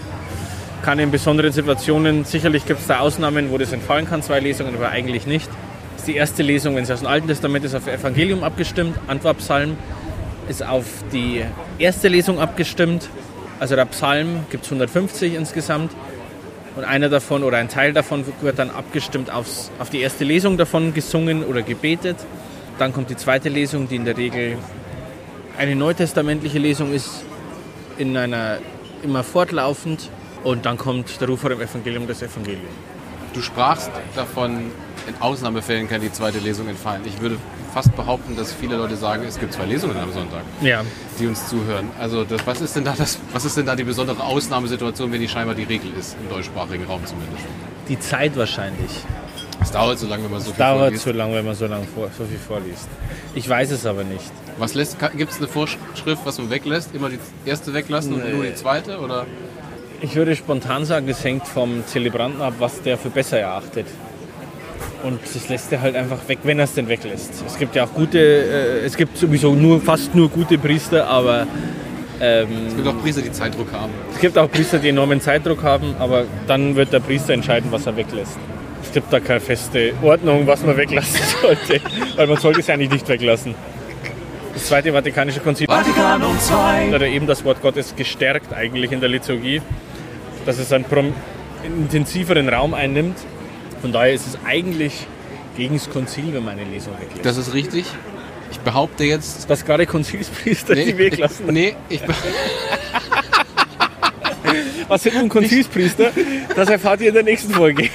Kann 0.82 0.98
in 0.98 1.10
besonderen 1.10 1.52
Situationen, 1.52 2.24
sicherlich 2.24 2.64
gibt 2.64 2.80
es 2.80 2.86
da 2.86 3.00
Ausnahmen, 3.00 3.50
wo 3.50 3.58
das 3.58 3.72
entfallen 3.72 4.08
kann, 4.08 4.22
zwei 4.22 4.40
Lesungen, 4.40 4.74
aber 4.74 4.88
eigentlich 4.88 5.26
nicht. 5.26 5.50
Das 5.92 6.00
ist 6.00 6.08
die 6.08 6.16
erste 6.16 6.42
Lesung, 6.42 6.76
wenn 6.76 6.86
sie 6.86 6.94
aus 6.94 7.00
dem 7.00 7.08
Alten 7.08 7.28
Testament 7.28 7.62
ist, 7.66 7.74
auf 7.74 7.86
Evangelium 7.86 8.42
abgestimmt. 8.42 8.98
Antwortpsalm 9.06 9.76
ist 10.48 10.64
auf 10.66 10.86
die 11.12 11.44
erste 11.78 12.08
Lesung 12.08 12.40
abgestimmt. 12.40 13.10
Also 13.60 13.76
der 13.76 13.84
Psalm 13.84 14.46
gibt 14.50 14.64
es 14.64 14.70
150 14.70 15.34
insgesamt. 15.34 15.92
Und 16.76 16.84
einer 16.84 17.08
davon 17.08 17.44
oder 17.44 17.58
ein 17.58 17.68
Teil 17.68 17.92
davon 17.92 18.24
wird 18.40 18.58
dann 18.58 18.70
abgestimmt 18.70 19.30
aufs, 19.30 19.70
auf 19.78 19.90
die 19.90 20.00
erste 20.00 20.24
Lesung 20.24 20.56
davon 20.56 20.92
gesungen 20.92 21.44
oder 21.44 21.62
gebetet. 21.62 22.16
Dann 22.78 22.92
kommt 22.92 23.10
die 23.10 23.16
zweite 23.16 23.48
Lesung, 23.48 23.88
die 23.88 23.96
in 23.96 24.04
der 24.04 24.16
Regel 24.16 24.58
eine 25.56 25.76
neutestamentliche 25.76 26.58
Lesung 26.58 26.92
ist, 26.92 27.24
in 27.96 28.16
einer 28.16 28.58
immer 29.04 29.22
fortlaufend. 29.22 30.10
Und 30.42 30.66
dann 30.66 30.76
kommt 30.76 31.20
der 31.20 31.28
Ruf 31.28 31.40
vor 31.40 31.50
dem 31.50 31.60
Evangelium, 31.60 32.08
das 32.08 32.22
Evangelium. 32.22 32.66
Du 33.32 33.40
sprachst 33.40 33.90
davon, 34.16 34.72
in 35.06 35.14
Ausnahmefällen 35.20 35.88
kann 35.88 36.00
die 36.00 36.12
zweite 36.12 36.38
Lesung 36.38 36.68
entfallen. 36.68 37.02
Ich 37.06 37.20
würde 37.20 37.36
fast 37.72 37.94
behaupten, 37.96 38.36
dass 38.36 38.52
viele 38.52 38.76
Leute 38.76 38.96
sagen, 38.96 39.24
es 39.26 39.38
gibt 39.38 39.52
zwei 39.52 39.64
Lesungen 39.66 39.96
am 39.98 40.12
Sonntag, 40.12 40.42
Ja, 40.60 40.82
die 41.18 41.26
uns 41.26 41.48
zuhören. 41.48 41.90
Also 41.98 42.24
das, 42.24 42.46
was, 42.46 42.60
ist 42.60 42.76
denn 42.76 42.84
da 42.84 42.94
das, 42.96 43.18
was 43.32 43.44
ist 43.44 43.56
denn 43.56 43.66
da 43.66 43.74
die 43.76 43.84
besondere 43.84 44.22
Ausnahmesituation, 44.22 45.10
wenn 45.12 45.20
die 45.20 45.28
scheinbar 45.28 45.54
die 45.54 45.64
Regel 45.64 45.90
ist, 45.98 46.16
im 46.22 46.28
deutschsprachigen 46.28 46.84
Raum 46.84 47.04
zumindest? 47.04 47.44
die 47.88 47.98
Zeit 48.00 48.34
wahrscheinlich. 48.36 48.90
Es 49.60 49.70
dauert 49.70 49.98
so 49.98 50.06
lange, 50.06 50.24
wenn 50.24 50.30
man 50.32 50.40
so 50.40 50.52
viel 50.52 50.58
Dauert 50.58 50.80
vorliest. 50.80 51.02
zu 51.04 51.12
lang, 51.12 51.32
wenn 51.34 51.44
man 51.44 51.54
so, 51.54 51.66
lang 51.66 51.86
vor, 51.94 52.08
so 52.16 52.24
viel 52.24 52.38
vorliest. 52.38 52.88
Ich 53.34 53.46
weiß 53.48 53.70
es 53.72 53.84
aber 53.84 54.04
nicht. 54.04 54.24
Was 54.58 54.72
lässt, 54.74 54.96
gibt 55.16 55.30
es 55.32 55.36
eine 55.38 55.48
Vorschrift, 55.48 56.22
was 56.24 56.38
man 56.38 56.48
weglässt? 56.48 56.94
Immer 56.94 57.10
die 57.10 57.18
erste 57.44 57.74
weglassen 57.74 58.14
und 58.14 58.24
Nee. 58.24 58.32
nur 58.32 58.44
die 58.44 58.54
zweite? 58.54 58.98
Oder? 59.00 59.26
Ich 60.00 60.16
würde 60.16 60.34
spontan 60.34 60.84
sagen, 60.86 61.08
es 61.08 61.22
hängt 61.24 61.46
vom 61.46 61.86
Zelebranten 61.86 62.40
ab, 62.42 62.54
was 62.58 62.80
der 62.82 62.96
für 62.98 63.10
besser 63.10 63.38
erachtet. 63.38 63.86
Und 65.04 65.20
das 65.22 65.48
lässt 65.50 65.70
er 65.70 65.82
halt 65.82 65.96
einfach 65.96 66.26
weg, 66.28 66.38
wenn 66.44 66.58
er 66.58 66.64
es 66.64 66.72
denn 66.72 66.88
weglässt. 66.88 67.44
Es 67.46 67.58
gibt 67.58 67.76
ja 67.76 67.84
auch 67.84 67.92
gute, 67.92 68.18
äh, 68.18 68.86
es 68.86 68.96
gibt 68.96 69.18
sowieso 69.18 69.54
nur, 69.54 69.78
fast 69.80 70.14
nur 70.14 70.30
gute 70.30 70.56
Priester, 70.56 71.06
aber 71.06 71.46
ähm, 72.20 72.48
Es 72.68 72.74
gibt 72.74 72.88
auch 72.88 73.02
Priester, 73.02 73.20
die 73.20 73.30
Zeitdruck 73.30 73.70
haben. 73.72 73.92
es 74.14 74.20
gibt 74.20 74.38
auch 74.38 74.50
Priester, 74.50 74.78
die 74.78 74.88
enormen 74.88 75.20
Zeitdruck 75.20 75.62
haben, 75.62 75.94
aber 75.98 76.24
dann 76.46 76.74
wird 76.74 76.92
der 76.94 77.00
Priester 77.00 77.34
entscheiden, 77.34 77.70
was 77.70 77.84
er 77.84 77.96
weglässt. 77.96 78.38
Es 78.82 78.92
gibt 78.92 79.12
da 79.12 79.20
keine 79.20 79.40
feste 79.40 79.92
Ordnung, 80.02 80.46
was 80.46 80.64
man 80.64 80.76
weglassen 80.76 81.20
sollte, 81.42 81.80
weil 82.16 82.26
man 82.26 82.38
sollte 82.38 82.60
es 82.60 82.70
eigentlich 82.70 82.90
nicht 82.90 83.06
weglassen. 83.06 83.54
Das 84.54 84.66
Zweite 84.66 84.92
Vatikanische 84.92 85.40
Konzil 85.40 85.66
Vatikanum 85.66 86.38
2. 86.38 86.92
hat 86.92 87.02
er 87.02 87.08
eben 87.08 87.26
das 87.26 87.44
Wort 87.44 87.60
Gottes 87.60 87.94
gestärkt 87.94 88.54
eigentlich 88.54 88.90
in 88.92 89.00
der 89.00 89.10
Liturgie, 89.10 89.60
dass 90.46 90.58
es 90.58 90.72
einen 90.72 90.86
intensiveren 91.64 92.48
Raum 92.48 92.72
einnimmt. 92.72 93.18
Von 93.84 93.92
daher 93.92 94.14
ist 94.14 94.26
es 94.26 94.38
eigentlich 94.46 95.06
gegen 95.58 95.74
das 95.74 95.90
Konzil, 95.90 96.32
wenn 96.32 96.42
man 96.42 96.58
eine 96.58 96.64
Lesung 96.70 96.94
weglässt. 96.98 97.26
Das 97.26 97.36
ist 97.36 97.52
richtig. 97.52 97.84
Ich 98.50 98.58
behaupte 98.60 99.04
jetzt. 99.04 99.50
dass 99.50 99.62
gerade 99.66 99.84
Konzilspriester 99.84 100.74
die 100.74 100.96
weglassen. 100.96 101.44
Nee, 101.52 101.76
ich, 101.90 102.00
Was 104.88 105.02
sind 105.02 105.16
nun 105.16 105.28
Konzilspriester? 105.28 106.12
Das 106.56 106.70
erfahrt 106.70 107.02
ihr 107.02 107.08
in 107.08 107.14
der 107.14 107.24
nächsten 107.24 107.52
Folge. 107.52 107.90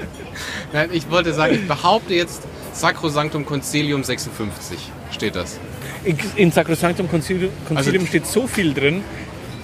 nein, 0.72 0.88
ich 0.90 1.10
wollte 1.10 1.34
sagen, 1.34 1.54
ich 1.54 1.68
behaupte 1.68 2.14
jetzt 2.14 2.40
Sacrosanctum 2.72 3.44
Concilium 3.44 4.02
56 4.02 4.78
steht 5.12 5.36
das. 5.36 5.60
In- 6.02 6.16
In 6.36 6.50
Sacrosanctum 6.50 7.10
Concilium, 7.10 7.52
Concilium 7.68 8.04
Also- 8.04 8.08
steht 8.08 8.26
so 8.26 8.46
viel 8.46 8.72
drin, 8.72 9.02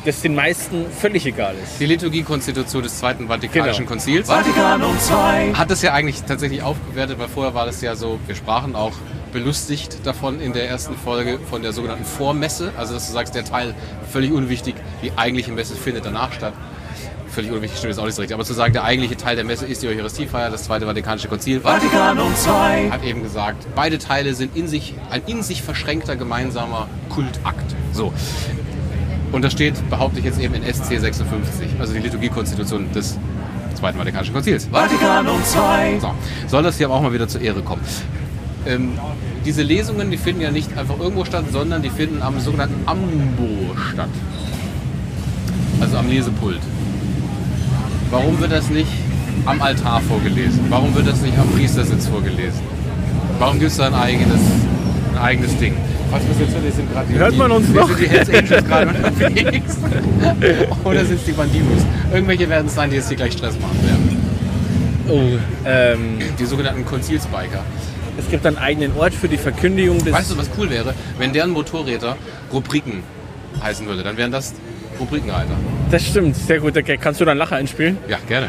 dass 0.07 0.23
den 0.23 0.35
meisten 0.35 0.87
völlig 0.91 1.27
egal 1.27 1.55
ist. 1.63 1.81
Die 1.81 1.87
Liturgiekonstitution 1.87 2.83
des 2.83 2.99
Zweiten 2.99 3.27
Vatikanischen 3.29 3.85
Genau. 3.85 3.89
Konzils 3.91 4.29
Vatikanum 4.29 4.99
2. 4.99 5.53
hat 5.55 5.71
es 5.71 5.83
ja 5.83 5.93
eigentlich 5.93 6.23
tatsächlich 6.23 6.63
aufgewertet, 6.63 7.19
weil 7.19 7.29
vorher 7.29 7.55
war 7.55 7.67
das 7.67 7.81
ja 7.83 7.97
so, 7.97 8.19
wir 8.27 8.35
sprachen 8.37 8.77
auch 8.77 8.93
belustigt 9.33 9.99
davon 10.05 10.41
in 10.41 10.53
der 10.53 10.69
ersten 10.69 10.97
Folge 10.97 11.39
von 11.51 11.63
der 11.63 11.73
sogenannten 11.73 12.05
Vormesse. 12.05 12.73
Also 12.77 12.95
dass 12.95 13.07
du 13.09 13.13
sagst, 13.13 13.35
der 13.35 13.45
Teil 13.45 13.75
völlig 14.11 14.33
unwichtig, 14.33 14.77
die 15.03 15.13
eigentliche 15.17 15.51
Messe 15.53 15.75
findet 15.75 16.07
danach 16.07 16.33
statt. 16.33 16.55
Völlig 17.29 17.51
unwichtig 17.51 17.79
stimmt 17.79 17.91
jetzt 17.91 17.99
auch 17.99 18.07
nicht 18.07 18.15
so 18.15 18.23
richtig. 18.23 18.35
Aber 18.35 18.45
zu 18.45 18.55
sagen, 18.55 18.73
der 18.73 18.85
eigentliche 18.85 19.17
Teil 19.17 19.37
der 19.37 19.45
Messe 19.45 19.67
ist 19.67 19.83
die 19.83 19.89
Eucharistiefeier, 19.89 20.49
das 20.51 20.65
Zweite 20.65 20.87
Vatikanische 20.87 21.29
Konzil. 21.29 21.61
Vatikanum 21.61 22.35
2. 22.35 22.91
hat 22.91 23.05
eben 23.05 23.23
gesagt, 23.23 23.67
beide 23.75 23.99
Teile 23.99 24.35
sind 24.35 24.57
in 24.57 24.69
sich, 24.69 24.95
ein 25.11 25.23
in 25.27 25.43
sich 25.43 25.63
verschränkter 25.63 26.17
gemeinsamer 26.17 26.89
Kultakt. 27.11 27.75
So. 27.93 28.15
Und 29.33 29.43
das 29.43 29.53
steht, 29.53 29.75
behaupte 29.91 30.19
ich 30.19 30.25
jetzt 30.25 30.41
eben 30.41 30.55
in 30.55 30.63
SC 30.63 30.99
56, 30.99 31.69
also 31.79 31.93
die 31.93 32.01
Liturgiekonstitution 32.01 32.93
des 32.93 33.19
Zweiten 33.75 33.99
Vatikanischen 33.99 34.33
Konzils. 34.33 34.69
Vatikanum 34.71 35.43
2. 35.45 35.99
So, 36.01 36.11
soll 36.47 36.63
das 36.63 36.79
hier 36.79 36.87
aber 36.87 36.97
auch 36.97 37.03
mal 37.03 37.13
wieder 37.13 37.29
zur 37.29 37.41
Ehre 37.41 37.61
kommen. 37.63 37.83
Ähm, 38.67 38.93
diese 39.45 39.63
Lesungen, 39.63 40.11
die 40.11 40.17
finden 40.17 40.41
ja 40.41 40.51
nicht 40.51 40.77
einfach 40.77 40.99
irgendwo 40.99 41.25
statt, 41.25 41.45
sondern 41.53 41.83
die 41.83 41.91
finden 41.91 42.23
am 42.23 42.41
sogenannten 42.41 42.89
Ambo 42.89 43.77
statt. 43.93 44.09
Also 45.81 45.99
am 45.99 46.09
Lesepult. 46.09 46.61
Warum 48.11 48.41
wird 48.41 48.53
das 48.53 48.71
nicht 48.71 48.89
am 49.45 49.61
Altar 49.61 50.01
vorgelesen? 50.01 50.61
Warum 50.69 50.95
wird 50.95 51.07
das 51.07 51.21
nicht 51.21 51.39
am 51.39 51.49
Priestersitz 51.51 52.07
vorgelesen? 52.09 52.61
Warum 53.39 53.59
gibt 53.59 53.71
es 53.71 53.77
da 53.77 53.87
ein 53.87 53.95
eigenes, 53.95 54.41
ein 55.17 55.23
eigenes 55.23 55.57
Ding? 55.59 55.75
Was 56.11 56.23
ist 56.23 56.41
jetzt? 56.41 56.55
Die 56.65 56.71
sind 56.71 56.93
gerade 56.93 57.13
Hört 57.15 57.37
man 57.37 57.51
uns 57.51 57.67
die, 57.67 57.73
noch? 57.73 57.89
Sind 57.89 58.01
die 58.01 58.09
Hells 58.09 58.29
Angels 58.31 58.65
gerade 58.67 58.89
unterwegs? 59.05 59.77
Oder 60.85 61.05
sind 61.05 61.17
es 61.17 61.25
die 61.25 61.33
Bandidos? 61.33 61.83
Irgendwelche 62.13 62.49
werden 62.49 62.67
es 62.67 62.75
sein, 62.75 62.91
die 62.91 62.97
jetzt 62.97 63.09
hier 63.09 63.17
gleich 63.17 63.33
Stress 63.33 63.55
machen 63.59 63.79
werden. 63.83 64.17
Oh, 65.09 65.39
ähm, 65.65 66.19
Die 66.39 66.45
sogenannten 66.45 66.85
Konzilsbiker. 66.85 67.63
es 68.19 68.29
gibt 68.29 68.45
einen 68.47 68.59
eigenen 68.59 68.97
Ort 68.97 69.15
für 69.15 69.29
die 69.29 69.37
Verkündigung 69.39 69.99
des. 70.05 70.13
Weißt 70.13 70.31
du, 70.33 70.39
was 70.39 70.51
cool 70.59 70.69
wäre? 70.71 70.95
Wenn 71.19 71.33
deren 71.33 71.51
Motorräder 71.51 72.17
Rubriken 72.53 73.03
heißen 73.63 73.87
würde, 73.87 74.03
dann 74.03 74.17
wären 74.17 74.33
das 74.33 74.55
Rubrikenreiter. 74.99 75.57
Das 75.91 76.05
stimmt, 76.05 76.37
sehr 76.37 76.61
Gag. 76.61 77.01
Kannst 77.01 77.21
du 77.21 77.25
dann 77.25 77.39
Lacher 77.39 77.57
einspielen? 77.57 77.99
Ja, 78.09 78.19
gerne. 78.27 78.49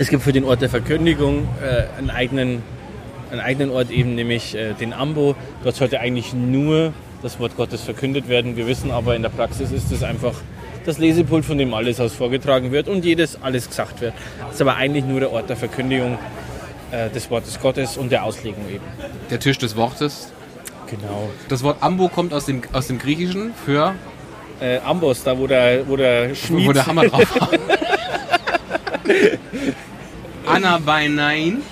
Es 0.00 0.08
gibt 0.08 0.22
für 0.22 0.32
den 0.32 0.44
Ort 0.44 0.62
der 0.62 0.70
Verkündigung 0.70 1.46
äh, 1.62 1.82
einen, 1.98 2.08
eigenen, 2.08 2.62
einen 3.30 3.40
eigenen 3.42 3.70
Ort, 3.70 3.90
eben 3.90 4.14
nämlich 4.14 4.54
äh, 4.54 4.72
den 4.72 4.94
Ambo. 4.94 5.36
Dort 5.62 5.76
sollte 5.76 6.00
eigentlich 6.00 6.32
nur 6.32 6.94
das 7.20 7.38
Wort 7.38 7.54
Gottes 7.54 7.82
verkündet 7.82 8.26
werden. 8.26 8.56
Wir 8.56 8.66
wissen 8.66 8.90
aber, 8.90 9.14
in 9.14 9.20
der 9.20 9.28
Praxis 9.28 9.70
ist 9.70 9.92
es 9.92 10.02
einfach 10.02 10.32
das 10.86 10.96
Lesepult, 10.96 11.44
von 11.44 11.58
dem 11.58 11.74
alles 11.74 12.00
aus 12.00 12.14
vorgetragen 12.14 12.72
wird 12.72 12.88
und 12.88 13.04
jedes 13.04 13.42
alles 13.42 13.68
gesagt 13.68 14.00
wird. 14.00 14.14
Das 14.40 14.54
ist 14.54 14.62
aber 14.62 14.76
eigentlich 14.76 15.04
nur 15.04 15.20
der 15.20 15.32
Ort 15.32 15.50
der 15.50 15.56
Verkündigung 15.58 16.16
äh, 16.92 17.10
des 17.10 17.30
Wortes 17.30 17.60
Gottes 17.60 17.98
und 17.98 18.10
der 18.10 18.24
Auslegung 18.24 18.64
eben. 18.72 18.84
Der 19.28 19.38
Tisch 19.38 19.58
des 19.58 19.76
Wortes. 19.76 20.32
Genau. 20.86 21.28
Das 21.50 21.62
Wort 21.62 21.76
Ambo 21.82 22.08
kommt 22.08 22.32
aus 22.32 22.46
dem, 22.46 22.62
aus 22.72 22.86
dem 22.86 22.98
Griechischen 22.98 23.52
für, 23.66 23.94
Äh, 24.62 24.78
Ambos, 24.78 25.24
da 25.24 25.38
wo 25.38 25.46
der, 25.46 25.86
wo 25.86 25.96
der 25.96 26.34
Schmied... 26.34 26.68
wo 26.68 26.72
der 26.72 26.86
Hammer 26.86 27.06
drauf 27.06 27.38
war. 27.38 27.50
Anabeinein 30.50 31.62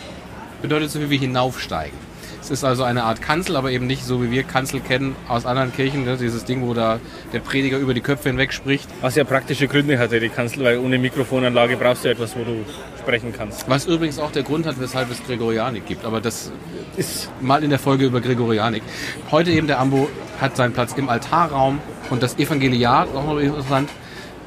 bedeutet 0.63 0.91
so 0.91 0.99
viel 1.01 1.11
wie 1.11 1.19
hinaufsteigen. 1.19 1.99
Es 2.41 2.51
ist 2.51 2.65
also 2.65 2.85
eine 2.85 3.03
Art 3.03 3.21
Kanzel, 3.21 3.57
aber 3.57 3.73
eben 3.73 3.87
nicht 3.87 4.05
so 4.05 4.23
wie 4.23 4.31
wir 4.31 4.43
Kanzel 4.45 4.81
kennen 4.81 5.17
aus 5.27 5.45
anderen 5.45 5.73
Kirchen. 5.73 6.05
Ne? 6.05 6.17
Dieses 6.17 6.45
Ding, 6.45 6.63
wo 6.67 6.73
da 6.73 7.01
der 7.33 7.41
Prediger 7.41 7.79
über 7.79 7.93
die 7.93 8.01
Köpfe 8.01 8.29
hinweg 8.29 8.53
spricht. 8.53 8.89
Was 9.01 9.17
ja 9.17 9.25
praktische 9.25 9.69
Gründe 9.69 9.99
hatte, 9.99 10.21
die 10.21 10.29
Kanzel, 10.29 10.65
weil 10.65 10.79
ohne 10.79 10.99
Mikrofonanlage 10.99 11.77
brauchst 11.77 12.05
du 12.05 12.09
etwas, 12.09 12.37
wo 12.37 12.45
du 12.45 12.65
sprechen 13.01 13.35
kannst. 13.37 13.69
Was 13.69 13.87
übrigens 13.87 14.19
auch 14.19 14.31
der 14.31 14.45
Grund 14.45 14.65
hat, 14.65 14.81
weshalb 14.81 15.11
es 15.11 15.23
Gregorianik 15.27 15.87
gibt. 15.87 16.05
Aber 16.05 16.21
das 16.21 16.53
Ist 16.97 17.31
mal 17.41 17.63
in 17.63 17.71
der 17.71 17.79
Folge 17.79 18.07
über 18.07 18.21
Gregorianik. 18.21 18.83
Heute 19.31 19.51
eben 19.51 19.67
der 19.67 19.79
Ambo 19.79 20.09
hat 20.41 20.57
seinen 20.57 20.73
Platz 20.73 20.95
im 20.97 21.09
Altarraum 21.09 21.81
und 22.11 22.23
das 22.23 22.39
Evangeliat, 22.39 23.15
auch 23.15 23.25
noch 23.25 23.39
interessant, 23.39 23.89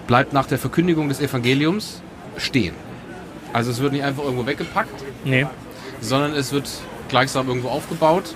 bleibt 0.07 0.33
nach 0.33 0.47
der 0.47 0.57
Verkündigung 0.57 1.07
des 1.07 1.21
Evangeliums 1.21 2.01
stehen. 2.37 2.73
Also 3.53 3.71
es 3.71 3.79
wird 3.79 3.91
nicht 3.93 4.03
einfach 4.03 4.23
irgendwo 4.23 4.45
weggepackt, 4.45 5.03
Nee, 5.25 5.45
sondern 5.99 6.33
es 6.33 6.51
wird 6.51 6.69
gleichsam 7.09 7.47
irgendwo 7.47 7.69
aufgebaut. 7.69 8.33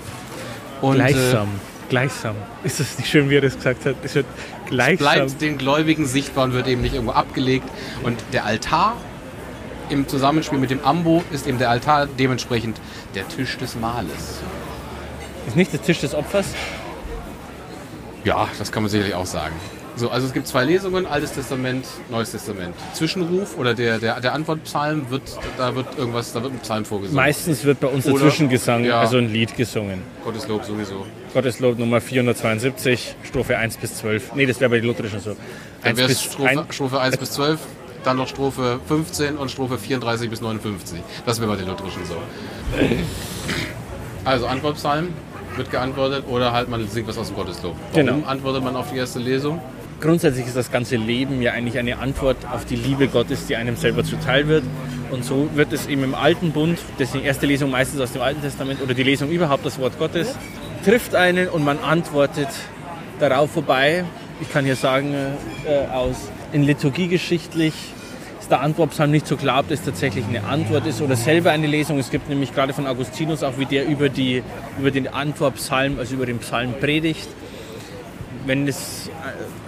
Und, 0.82 0.96
gleichsam. 0.96 1.48
Gleichsam. 1.88 2.36
Ist 2.64 2.80
das 2.80 2.98
nicht 2.98 3.10
schön, 3.10 3.30
wie 3.30 3.36
er 3.38 3.42
das 3.42 3.56
gesagt 3.56 3.86
hat? 3.86 3.96
Es 4.04 4.16
wird 4.16 4.26
Äh, 4.26 4.70
gleichsam. 4.70 4.98
bleibt 4.98 5.42
den 5.42 5.58
Gläubigen 5.58 6.06
sichtbar 6.06 6.46
und 6.46 6.54
wird 6.54 6.68
eben 6.68 6.82
nicht 6.82 6.94
irgendwo 6.96 7.14
abgelegt. 7.14 7.68
Und 8.04 8.18
der 8.34 8.46
Altar 8.46 8.96
im 9.90 10.08
Zusammenspiel 10.08 10.58
mit 10.58 10.72
dem 10.72 10.84
Ambo 10.84 11.24
ist 11.32 11.46
eben 11.48 11.60
der 11.60 11.70
Altar 11.70 12.08
dementsprechend 12.08 12.80
der 13.14 13.28
Tisch 13.28 13.58
des 13.58 13.76
Mahles. 13.76 14.42
Ist 15.48 15.56
nicht 15.56 15.72
der 15.74 15.82
Tisch 15.82 16.00
des 16.02 16.16
Opfers? 16.16 16.48
Ja, 18.24 18.48
das 18.58 18.72
kann 18.72 18.82
man 18.84 18.90
sicherlich 18.90 19.14
auch 19.14 19.28
sagen. 19.28 19.54
So, 19.98 20.10
also 20.10 20.28
es 20.28 20.34
gibt 20.34 20.46
zwei 20.48 20.66
Lesungen, 20.66 21.06
Altes 21.06 21.32
Testament, 21.34 21.86
Neues 22.10 22.32
Testament. 22.32 22.76
Zwischenruf 22.94 23.58
oder 23.58 23.74
der, 23.74 23.98
der, 23.98 24.20
der 24.20 24.34
Antwortpsalm 24.34 25.10
wird, 25.10 25.22
da 25.58 25.74
wird 25.74 25.88
irgendwas, 25.98 26.34
da 26.34 26.44
wird 26.44 26.52
ein 26.54 26.60
Psalm 26.60 26.84
vorgesungen. 26.84 27.16
Meistens 27.16 27.64
wird 27.64 27.80
bei 27.80 27.88
uns 27.88 28.04
der 28.04 28.14
Oder- 28.14 28.24
Zwischengesang, 28.24 28.84
Ja. 28.84 29.00
also 29.00 29.18
ein 29.18 29.32
Lied 29.32 29.56
gesungen. 29.56 30.02
Gottes 30.24 30.48
Lob 30.50 30.66
sowieso. 30.66 31.06
Gotteslob 31.34 31.80
Nummer 31.80 32.02
472, 32.02 33.16
Strophe 33.24 33.58
1 33.58 33.78
bis 33.78 33.96
12. 33.96 34.36
Nee, 34.36 34.46
das 34.46 34.60
wäre 34.60 34.70
bei 34.70 34.78
den 34.80 34.86
Lutherischen 34.88 35.20
so. 35.22 35.30
Dann 35.82 35.92
1 35.92 35.98
wäre 35.98 36.08
bis 36.10 36.22
Strophe, 36.24 36.50
ein- 36.50 36.66
Strophe 36.72 37.00
1 37.00 37.18
bis 37.18 37.32
12, 37.32 37.60
dann 38.04 38.18
noch 38.18 38.28
Strophe 38.28 38.80
15 38.88 39.38
und 39.38 39.50
Strophe 39.50 39.78
34 39.78 40.30
bis 40.30 40.42
59. 40.42 41.00
Das 41.26 41.40
wäre 41.40 41.50
bei 41.52 41.56
den 41.58 41.68
Lutherischen 41.70 42.06
so. 42.06 42.16
Also 44.26 44.48
Antwortpsalm 44.48 45.10
wird 45.56 45.72
geantwortet 45.72 46.26
oder 46.28 46.52
halt 46.52 46.68
man 46.70 46.86
singt 46.90 47.08
was 47.08 47.18
aus 47.18 47.28
dem 47.28 47.38
Gotteslob. 47.38 47.76
Warum 47.94 48.06
Genau. 48.08 48.28
antwortet 48.28 48.64
man 48.64 48.76
auf 48.76 48.92
die 48.92 48.98
erste 48.98 49.20
Lesung? 49.20 49.62
Grundsätzlich 50.02 50.46
ist 50.46 50.58
das 50.58 50.72
ganze 50.72 50.98
Leben 50.98 51.42
ja 51.42 51.54
eigentlich 51.54 51.78
eine 51.78 51.98
Antwort 52.00 52.38
auf 52.52 52.66
die 52.66 52.76
Liebe 52.76 53.08
Gottes, 53.08 53.48
die 53.48 53.56
einem 53.56 53.78
selber 53.78 54.04
zuteil 54.04 54.48
wird. 54.48 54.64
Und 55.10 55.24
so 55.24 55.50
wird 55.56 55.72
es 55.72 55.88
eben 55.88 56.04
im 56.04 56.16
Alten 56.16 56.52
Bund, 56.52 56.80
deswegen 57.00 57.24
erste 57.24 57.46
Lesung 57.46 57.72
meistens 57.72 58.02
aus 58.02 58.12
dem 58.12 58.22
Alten 58.22 58.42
Testament 58.42 58.82
oder 58.82 58.94
die 58.94 59.04
Lesung 59.04 59.30
überhaupt 59.30 59.66
das 59.66 59.80
Wort 59.80 59.98
Gottes, 59.98 60.36
trifft 60.84 61.16
einen 61.16 61.48
und 61.48 61.64
man 61.64 61.80
antwortet 61.80 62.50
darauf 63.20 63.52
vorbei. 63.52 64.04
Ich 64.42 64.52
kann 64.52 64.66
hier 64.66 64.76
sagen, 64.76 65.16
äh, 65.66 65.88
aus 65.94 66.30
in 66.52 66.64
liturgiegeschichtlich 66.64 67.74
ist 68.42 68.52
der 68.52 68.62
Antwortpsalm 68.62 69.12
nicht 69.12 69.26
so 69.26 69.38
klar, 69.38 69.62
ob 69.62 69.70
das 69.70 69.82
tatsächlich 69.84 70.26
eine 70.26 70.44
Antwort 70.44 70.86
ist 70.86 71.02
oder 71.02 71.16
selber 71.16 71.52
eine 71.52 71.68
Lesung. 71.68 71.98
Es 71.98 72.12
gibt 72.12 72.28
nämlich 72.28 72.54
gerade 72.54 72.74
von 72.74 72.86
Augustinus 72.86 73.44
auch, 73.44 73.58
wie 73.58 73.66
der 73.66 73.88
über, 73.88 74.10
die, 74.10 74.44
über 74.78 74.92
den 74.92 75.08
Antwortpsalm, 75.08 75.98
also 75.98 76.16
über 76.16 76.26
den 76.26 76.40
Psalm 76.40 76.74
predigt 76.80 77.30
wenn 78.46 78.68
es, 78.68 79.10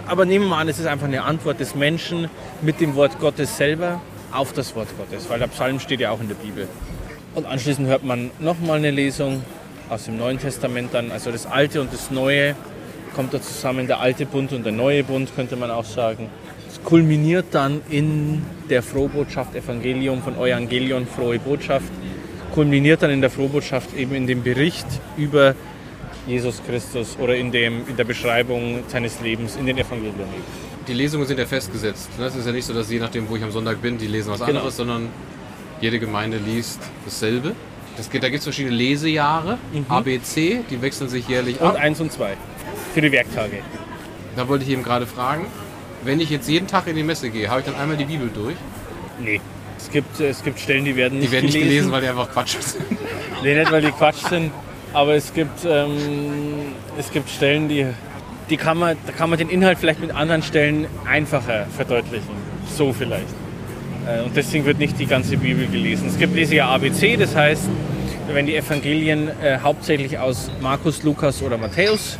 aber 0.06 0.24
nehmen 0.24 0.46
wir 0.46 0.50
mal 0.50 0.60
an, 0.60 0.68
es 0.68 0.78
ist 0.78 0.86
einfach 0.86 1.06
eine 1.06 1.22
Antwort 1.22 1.60
des 1.60 1.74
Menschen 1.74 2.28
mit 2.62 2.80
dem 2.80 2.94
Wort 2.94 3.18
Gottes 3.18 3.56
selber 3.56 4.00
auf 4.32 4.52
das 4.52 4.74
Wort 4.76 4.88
Gottes, 4.98 5.28
weil 5.28 5.38
der 5.38 5.48
Psalm 5.48 5.80
steht 5.80 6.00
ja 6.00 6.10
auch 6.10 6.20
in 6.20 6.28
der 6.28 6.34
Bibel. 6.34 6.68
Und 7.34 7.46
anschließend 7.46 7.88
hört 7.88 8.04
man 8.04 8.30
nochmal 8.38 8.78
eine 8.78 8.90
Lesung 8.90 9.42
aus 9.88 10.04
dem 10.04 10.16
Neuen 10.16 10.38
Testament 10.38 10.92
dann, 10.92 11.10
also 11.10 11.30
das 11.30 11.46
Alte 11.46 11.80
und 11.80 11.92
das 11.92 12.10
Neue 12.10 12.54
kommt 13.14 13.34
da 13.34 13.40
zusammen, 13.40 13.86
der 13.86 14.00
alte 14.00 14.26
Bund 14.26 14.52
und 14.52 14.64
der 14.64 14.72
neue 14.72 15.02
Bund, 15.02 15.34
könnte 15.34 15.56
man 15.56 15.70
auch 15.70 15.84
sagen. 15.84 16.28
Es 16.68 16.82
kulminiert 16.84 17.46
dann 17.52 17.80
in 17.88 18.42
der 18.68 18.82
Frohbotschaft 18.82 19.54
Evangelium 19.54 20.22
von 20.22 20.34
Evangelion, 20.34 21.06
frohe 21.06 21.38
Botschaft, 21.38 21.90
kulminiert 22.54 23.02
dann 23.02 23.10
in 23.10 23.20
der 23.20 23.30
Frohbotschaft 23.30 23.96
eben 23.96 24.14
in 24.14 24.26
dem 24.26 24.42
Bericht 24.42 24.86
über 25.16 25.54
Jesus 26.26 26.60
Christus 26.66 27.16
oder 27.18 27.36
in, 27.36 27.50
dem, 27.52 27.88
in 27.88 27.96
der 27.96 28.04
Beschreibung 28.04 28.82
seines 28.88 29.20
Lebens 29.20 29.56
in 29.56 29.66
den 29.66 29.78
Evangelien. 29.78 30.14
Die 30.86 30.92
Lesungen 30.94 31.26
sind 31.26 31.38
ja 31.38 31.46
festgesetzt. 31.46 32.08
ne? 32.18 32.26
Es 32.26 32.34
ist 32.36 32.46
ja 32.46 32.52
nicht 32.52 32.64
so, 32.64 32.72
dass 32.74 32.90
je 32.90 32.98
nachdem, 32.98 33.28
wo 33.28 33.36
ich 33.36 33.42
am 33.42 33.50
Sonntag 33.50 33.80
bin, 33.82 33.98
die 33.98 34.06
lesen 34.06 34.30
was 34.32 34.40
Genau. 34.40 34.50
anderes, 34.58 34.76
sondern 34.76 35.08
jede 35.80 35.98
Gemeinde 35.98 36.38
liest 36.38 36.80
dasselbe. 37.04 37.54
Das 37.96 38.10
geht, 38.10 38.22
da 38.22 38.28
gibt 38.28 38.38
es 38.38 38.44
verschiedene 38.44 38.74
Lesejahre, 38.76 39.58
A, 39.88 40.00
B, 40.00 40.20
C, 40.20 40.60
die 40.70 40.80
wechseln 40.82 41.08
sich 41.08 41.26
jährlich 41.28 41.60
Und 41.60 41.68
ab. 41.68 41.76
eins 41.76 42.00
und 42.00 42.12
zwei 42.12 42.36
für 42.94 43.00
die 43.00 43.10
Werktage. 43.12 43.58
Da 44.36 44.48
wollte 44.48 44.64
ich 44.64 44.70
eben 44.70 44.82
gerade 44.84 45.06
fragen, 45.06 45.46
wenn 46.04 46.20
ich 46.20 46.30
jetzt 46.30 46.48
jeden 46.48 46.68
Tag 46.68 46.86
in 46.86 46.94
die 46.96 47.02
Messe 47.02 47.28
gehe, 47.30 47.48
habe 47.50 47.60
ich 47.60 47.66
dann 47.66 47.74
einmal 47.74 47.96
die 47.96 48.04
Bibel 48.04 48.30
durch? 48.32 48.54
Nee. 49.20 49.40
Es 49.76 49.90
gibt, 49.90 50.20
es 50.20 50.42
gibt 50.44 50.58
Stellen, 50.60 50.84
die 50.84 50.94
werden 50.96 51.18
nicht 51.18 51.28
Die 51.28 51.32
werden 51.32 51.46
nicht 51.46 51.54
gelesen. 51.54 51.70
gelesen, 51.70 51.92
weil 51.92 52.00
die 52.02 52.08
einfach 52.08 52.30
Quatsch 52.32 52.56
sind. 52.60 52.84
Nee, 53.42 53.58
nicht, 53.58 53.70
weil 53.72 53.82
die 53.82 53.90
Quatsch 53.90 54.26
sind, 54.28 54.52
aber 54.98 55.14
es 55.14 55.32
gibt, 55.32 55.64
ähm, 55.64 55.94
es 56.98 57.12
gibt 57.12 57.30
Stellen, 57.30 57.68
die, 57.68 57.86
die 58.50 58.56
kann 58.56 58.76
man, 58.76 58.96
da 59.06 59.12
kann 59.12 59.30
man 59.30 59.38
den 59.38 59.48
Inhalt 59.48 59.78
vielleicht 59.78 60.00
mit 60.00 60.10
anderen 60.10 60.42
Stellen 60.42 60.88
einfacher 61.08 61.66
verdeutlichen. 61.66 62.34
So 62.76 62.92
vielleicht. 62.92 63.28
Äh, 64.08 64.24
Und 64.24 64.36
deswegen 64.36 64.64
wird 64.64 64.80
nicht 64.80 64.98
die 64.98 65.06
ganze 65.06 65.36
Bibel 65.36 65.68
gelesen. 65.68 66.08
Es 66.08 66.18
gibt 66.18 66.34
Lesejahr 66.34 66.70
ABC, 66.70 67.16
das 67.16 67.36
heißt, 67.36 67.68
wenn 68.32 68.46
die 68.46 68.56
Evangelien 68.56 69.28
äh, 69.40 69.58
hauptsächlich 69.62 70.18
aus 70.18 70.50
Markus, 70.60 71.04
Lukas 71.04 71.42
oder 71.42 71.58
Matthäus 71.58 72.18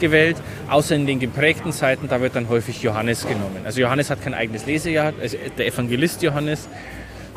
gewählt, 0.00 0.36
außer 0.68 0.96
in 0.96 1.06
den 1.06 1.20
geprägten 1.20 1.70
Zeiten, 1.70 2.08
da 2.08 2.20
wird 2.20 2.34
dann 2.34 2.48
häufig 2.48 2.82
Johannes 2.82 3.22
genommen. 3.22 3.60
Also 3.64 3.80
Johannes 3.80 4.10
hat 4.10 4.20
kein 4.20 4.34
eigenes 4.34 4.66
Lesejahr, 4.66 5.12
also 5.22 5.36
der 5.56 5.66
Evangelist 5.68 6.22
Johannes, 6.22 6.68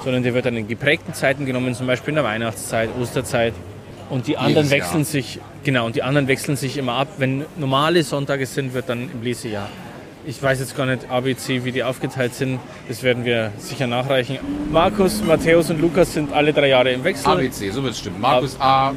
sondern 0.03 0.23
der 0.23 0.33
wird 0.33 0.47
dann 0.47 0.57
in 0.57 0.67
geprägten 0.67 1.13
Zeiten 1.13 1.45
genommen, 1.45 1.75
zum 1.75 1.85
Beispiel 1.85 2.09
in 2.09 2.15
der 2.15 2.23
Weihnachtszeit, 2.23 2.89
Osterzeit. 2.99 3.53
Und 4.09 4.27
die 4.27 4.37
anderen 4.37 4.69
wechseln 4.69 5.01
Jahr. 5.01 5.05
sich, 5.05 5.39
genau, 5.63 5.85
und 5.85 5.95
die 5.95 6.03
anderen 6.03 6.27
wechseln 6.27 6.55
sich 6.55 6.77
immer 6.77 6.93
ab. 6.93 7.07
Wenn 7.17 7.45
normale 7.57 8.03
Sonntage 8.03 8.45
sind, 8.45 8.73
wird 8.73 8.89
dann 8.89 9.03
im 9.11 9.21
Lesejahr. 9.21 9.69
Ich 10.25 10.43
weiß 10.43 10.59
jetzt 10.59 10.75
gar 10.75 10.85
nicht 10.85 11.09
ABC, 11.09 11.63
wie 11.63 11.71
die 11.71 11.81
aufgeteilt 11.83 12.35
sind. 12.35 12.59
Das 12.87 13.01
werden 13.03 13.23
wir 13.23 13.51
sicher 13.57 13.87
nachreichen. 13.87 14.37
Markus, 14.71 15.23
Matthäus 15.23 15.69
und 15.69 15.79
Lukas 15.79 16.13
sind 16.13 16.33
alle 16.33 16.51
drei 16.53 16.67
Jahre 16.67 16.91
im 16.91 17.03
Wechsel. 17.03 17.27
A, 17.27 17.35
B, 17.35 17.49
C, 17.49 17.69
so 17.71 17.81
wird 17.81 17.93
es 17.93 17.99
stimmen. 17.99 18.19
Markus 18.19 18.59
A, 18.59 18.91
äh, 18.91 18.93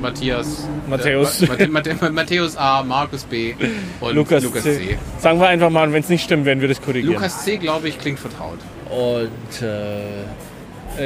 Matthias. 0.00 0.66
Matthäus. 0.88 1.42
Äh, 1.42 1.46
Matth- 1.68 1.68
Matth- 2.00 2.10
Matthäus 2.12 2.56
A, 2.56 2.82
Markus 2.82 3.22
B 3.24 3.54
und 4.00 4.14
Lukas, 4.14 4.42
Lukas, 4.42 4.62
C. 4.64 4.76
C. 4.76 4.98
Sagen 5.20 5.38
wir 5.40 5.46
einfach 5.48 5.70
mal, 5.70 5.90
wenn 5.92 6.02
es 6.02 6.08
nicht 6.08 6.24
stimmt, 6.24 6.44
werden 6.44 6.60
wir 6.60 6.68
das 6.68 6.82
korrigieren. 6.82 7.14
Lukas 7.14 7.44
C, 7.44 7.56
glaube 7.56 7.88
ich, 7.88 7.98
klingt 7.98 8.18
vertraut. 8.18 8.58
Und 8.90 9.62
äh, 9.62 10.22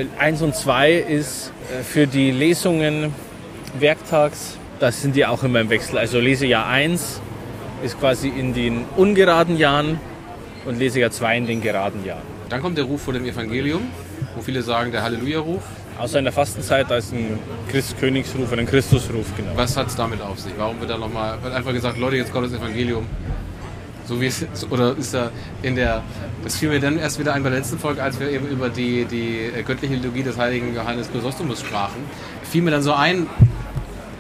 äh, 0.01 0.07
eins 0.19 0.43
und 0.43 0.57
zwei 0.57 0.93
ist 0.95 1.53
äh, 1.79 1.83
für 1.85 2.07
die 2.07 2.31
Lesungen 2.31 3.13
werktags, 3.79 4.57
das 4.81 5.03
sind 5.03 5.17
die 5.17 5.27
auch 5.27 5.43
immer 5.43 5.61
im 5.61 5.71
Wechsel. 5.71 5.99
Also 5.99 6.21
Lesejahr 6.21 6.67
1 6.67 7.21
ist 7.83 7.99
quasi 7.99 8.29
in 8.29 8.55
den 8.55 8.85
ungeraden 8.97 9.57
Jahren 9.57 10.01
und 10.67 10.79
Lesejahr 10.79 11.11
2 11.11 11.39
in 11.39 11.47
den 11.47 11.61
geraden 11.61 12.05
Jahren. 12.05 12.23
Dann 12.49 12.63
kommt 12.63 12.79
der 12.79 12.85
Ruf 12.85 13.03
vor 13.03 13.13
dem 13.13 13.25
Evangelium, 13.25 13.83
wo 14.35 14.43
viele 14.43 14.63
sagen, 14.63 14.91
der 14.93 15.03
Halleluja-Ruf. 15.03 15.63
Außer 15.99 16.19
in 16.19 16.25
der 16.25 16.33
Fastenzeit, 16.33 16.91
da 16.91 16.97
ist 16.97 17.13
ein 17.13 17.39
Christkönigsruf 17.71 18.53
oder 18.53 18.61
ein 18.61 18.67
Christusruf, 18.67 19.27
genau. 19.37 19.51
Was 19.57 19.77
hat 19.77 19.89
es 19.89 19.97
damit 19.97 20.21
auf 20.23 20.39
sich? 20.39 20.53
Warum 20.57 20.79
wird 20.81 20.91
da 20.91 20.97
nochmal, 20.97 21.43
wird 21.43 21.53
einfach 21.53 21.73
gesagt, 21.73 21.99
Leute, 21.99 22.17
jetzt 22.17 22.33
kommt 22.33 22.47
das 22.47 22.53
Evangelium. 22.53 23.07
So 24.07 24.21
wie 24.21 24.27
es 24.27 24.41
ist, 24.41 24.71
oder 24.71 24.97
ist 24.97 25.13
da 25.13 25.31
in 25.63 25.75
der, 25.77 26.03
das 26.43 26.57
fiel 26.57 26.71
mir 26.71 26.81
dann 26.81 26.99
erst 26.99 27.19
wieder 27.19 27.35
ein 27.35 27.43
bei 27.43 27.51
der 27.51 27.59
letzten 27.59 27.79
Folge, 27.79 28.03
als 28.03 28.19
wir 28.19 28.31
eben 28.31 28.49
über 28.49 28.71
die, 28.71 29.05
die 29.05 29.51
äh, 29.55 29.63
göttliche 29.63 29.97
Liturgie 29.97 30.23
des 30.23 30.39
heiligen 30.39 30.75
Johannes 30.75 31.11
Chrysostomus 31.11 31.61
sprachen, 31.61 32.03
fiel 32.43 32.63
mir 32.63 32.71
dann 32.71 32.83
so 32.83 32.95
ein, 32.95 33.27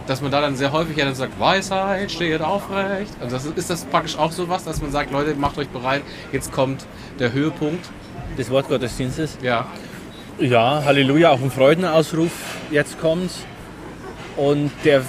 dass 0.09 0.23
man 0.23 0.31
da 0.31 0.41
dann 0.41 0.57
sehr 0.57 0.73
häufig 0.73 0.97
ja 0.97 1.05
dann 1.05 1.15
sagt, 1.15 1.39
Weisheit 1.39 2.11
steht 2.11 2.41
aufrecht. 2.41 3.13
Also 3.21 3.37
das, 3.37 3.45
ist 3.47 3.71
das 3.71 3.85
praktisch 3.85 4.17
auch 4.19 4.33
so 4.33 4.49
was, 4.49 4.65
dass 4.65 4.81
man 4.81 4.91
sagt, 4.91 5.13
Leute, 5.13 5.35
macht 5.35 5.59
euch 5.59 5.69
bereit, 5.69 6.03
jetzt 6.33 6.51
kommt 6.53 6.87
der 7.19 7.33
Höhepunkt. 7.33 7.91
Das 8.37 8.51
Wort 8.51 8.69
Gottesdienstes. 8.69 9.39
Ja, 9.43 9.67
Ja, 10.39 10.83
Halleluja, 10.85 11.31
auch 11.31 11.41
ein 11.41 11.51
Freudenausruf 11.51 12.31
jetzt 12.71 13.01
kommt. 13.01 13.33
Und 14.37 14.71
der, 14.85 15.03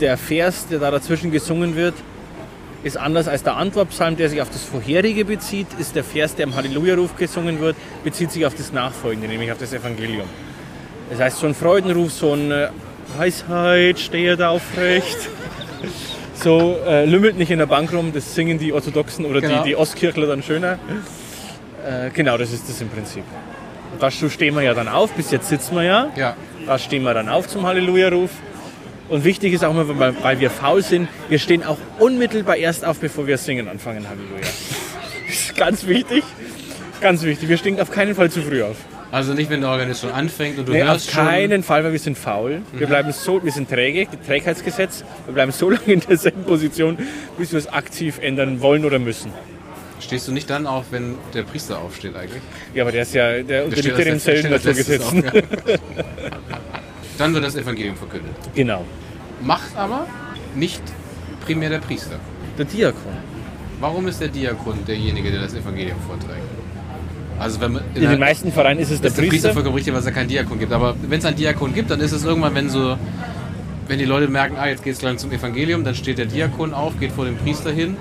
der 0.00 0.18
Vers, 0.18 0.66
der 0.66 0.80
da 0.80 0.90
dazwischen 0.90 1.30
gesungen 1.30 1.76
wird, 1.76 1.94
ist 2.82 2.96
anders 2.96 3.28
als 3.28 3.44
der 3.44 3.56
Antwortpsalm, 3.56 4.16
der 4.16 4.28
sich 4.28 4.42
auf 4.42 4.50
das 4.50 4.64
vorherige 4.64 5.24
bezieht, 5.24 5.68
ist 5.78 5.94
der 5.94 6.02
Vers, 6.02 6.34
der 6.34 6.46
im 6.46 6.56
Halleluja-Ruf 6.56 7.16
gesungen 7.16 7.60
wird, 7.60 7.76
bezieht 8.02 8.32
sich 8.32 8.44
auf 8.44 8.54
das 8.54 8.72
Nachfolgende, 8.72 9.28
nämlich 9.28 9.52
auf 9.52 9.58
das 9.58 9.72
Evangelium. 9.72 10.26
Das 11.10 11.20
heißt, 11.20 11.38
so 11.38 11.46
ein 11.46 11.54
Freudenruf, 11.54 12.12
so 12.12 12.32
ein 12.32 12.50
äh, 12.50 12.68
Weisheit, 13.16 13.98
stehe 13.98 14.48
aufrecht. 14.48 15.28
So 16.34 16.76
äh, 16.86 17.04
lümmelt 17.04 17.38
nicht 17.38 17.50
in 17.50 17.58
der 17.58 17.66
Bank 17.66 17.92
rum, 17.92 18.12
das 18.12 18.34
singen 18.34 18.58
die 18.58 18.72
Orthodoxen 18.72 19.24
oder 19.24 19.40
Genau. 19.40 19.62
die, 19.62 19.70
die 19.70 19.76
Ostkirchler 19.76 20.26
dann 20.26 20.42
schöner. 20.42 20.78
Äh, 21.86 22.10
genau, 22.10 22.36
das 22.36 22.52
ist 22.52 22.68
das 22.68 22.80
im 22.80 22.88
Prinzip. 22.88 23.22
Und 23.92 24.02
da 24.02 24.10
stehen 24.10 24.54
wir 24.54 24.62
ja 24.62 24.74
dann 24.74 24.88
auf, 24.88 25.12
bis 25.12 25.30
jetzt 25.30 25.48
sitzen 25.48 25.76
wir 25.76 25.84
ja. 25.84 26.10
ja. 26.16 26.36
Da 26.66 26.78
stehen 26.78 27.02
wir 27.02 27.14
dann 27.14 27.28
auf 27.28 27.46
zum 27.48 27.66
Halleluja-Ruf. 27.66 28.30
Und 29.08 29.24
wichtig 29.24 29.52
ist 29.52 29.64
auch 29.64 29.72
immer, 29.72 30.14
weil, 30.22 30.40
wir 30.40 30.50
faul 30.50 30.82
sind, 30.82 31.08
wir 31.28 31.38
stehen 31.38 31.64
auch 31.64 31.78
unmittelbar 31.98 32.56
erst 32.56 32.84
auf, 32.84 32.98
bevor 32.98 33.26
wir 33.26 33.36
singen 33.38 33.68
anfangen, 33.68 34.08
Halleluja. 34.08 34.46
Das 35.26 35.40
ist 35.40 35.56
ganz 35.56 35.86
wichtig. 35.86 36.24
Ganz 37.00 37.22
wichtig. 37.22 37.48
Wir 37.48 37.56
stehen 37.56 37.80
auf 37.80 37.90
keinen 37.90 38.14
Fall 38.14 38.30
zu 38.30 38.42
früh 38.42 38.62
auf. 38.62 38.76
Also 39.12 39.34
nicht, 39.34 39.50
wenn 39.50 39.60
der 39.60 39.68
Organist 39.70 40.00
schon 40.00 40.10
anfängt 40.10 40.58
und 40.58 40.66
du 40.66 40.72
Nee, 40.72 40.82
auf 40.82 40.88
hörst 40.88 41.10
schon. 41.12 41.24
keinen 41.26 41.62
Fall, 41.62 41.84
weil 41.84 41.92
wir 41.92 41.98
sind 41.98 42.16
faul. 42.16 42.62
Wir 42.72 42.86
bleiben 42.86 43.12
so, 43.12 43.44
wir 43.44 43.52
sind 43.52 43.68
träge, 43.68 44.08
Trägheitsgesetz. 44.26 45.04
Wir 45.26 45.34
bleiben 45.34 45.52
so 45.52 45.68
lange 45.76 45.84
in 45.92 46.00
derselben 46.00 46.44
Position, 46.44 46.96
bis 47.36 47.52
wir 47.52 47.58
es 47.58 47.66
aktiv 47.68 48.18
ändern 48.22 48.60
wollen 48.62 48.84
oder 48.86 48.98
müssen. 48.98 49.30
Stehst 50.00 50.26
du 50.26 50.32
nicht 50.32 50.48
dann 50.50 50.66
auf, 50.66 50.86
wenn 50.90 51.16
der 51.34 51.42
Priester 51.42 51.78
aufsteht 51.78 52.16
eigentlich? 52.16 52.40
Ja, 52.74 52.82
aber 52.84 52.90
der 52.92 53.02
ist 53.02 53.12
ja, 53.14 53.42
der 53.42 53.66
unterliegt 53.66 53.86
ja 53.86 53.94
als 53.96 54.04
dem 54.04 54.12
letztes- 54.14 54.24
selben 54.24 54.38
steht 54.40 54.52
als 54.52 54.64
letztes 54.64 54.98
Naturgesetzen. 55.12 55.52
auf, 55.62 55.68
ja. 55.68 55.76
Dann 57.18 57.34
wird 57.34 57.44
das 57.44 57.54
Evangelium 57.56 57.96
verkündet. 57.96 58.32
Genau. 58.54 58.84
Macht 59.42 59.76
aber 59.76 60.06
nicht 60.56 60.82
primär 61.44 61.68
der 61.68 61.78
Priester. 61.78 62.16
Der 62.58 62.64
Diakon. 62.64 63.12
Warum 63.78 64.08
ist 64.08 64.20
der 64.22 64.28
Diakon 64.28 64.78
derjenige, 64.86 65.30
der 65.30 65.42
das 65.42 65.54
Evangelium 65.54 66.00
vorträgt? 66.00 66.40
Also 67.42 67.60
wenn 67.60 67.72
man 67.72 67.82
In 67.94 68.02
den 68.02 68.20
meisten 68.20 68.52
Vereinen 68.52 68.78
ist 68.80 68.90
es 68.90 69.00
der 69.00 69.08
ist 69.08 69.16
der 69.18 69.22
Priester 69.22 69.48
Priester. 69.48 69.52
vollkommen 69.54 69.74
richtig, 69.74 69.92
weil 69.92 70.00
es 70.00 70.06
ja 70.06 70.12
keinen 70.12 70.28
Diakon 70.28 70.58
gibt. 70.60 70.72
Aber 70.72 70.94
wenn 71.08 71.18
es 71.18 71.24
einen 71.24 71.36
Diakon 71.36 71.74
gibt, 71.74 71.90
dann 71.90 72.00
ist 72.00 72.12
es 72.12 72.24
irgendwann, 72.24 72.54
wenn 72.54 72.70
so, 72.70 72.96
wenn 73.88 73.98
die 73.98 74.04
Leute 74.04 74.28
merken, 74.28 74.56
ah, 74.58 74.68
jetzt 74.68 74.84
geht 74.84 74.94
es 74.94 75.00
gleich 75.00 75.18
zum 75.18 75.32
Evangelium, 75.32 75.82
dann 75.82 75.94
steht 75.96 76.18
der 76.18 76.26
Diakon 76.26 76.72
auf, 76.72 76.98
geht 77.00 77.10
vor 77.10 77.24
dem 77.24 77.36
Priester 77.36 77.72
hin, 77.72 77.96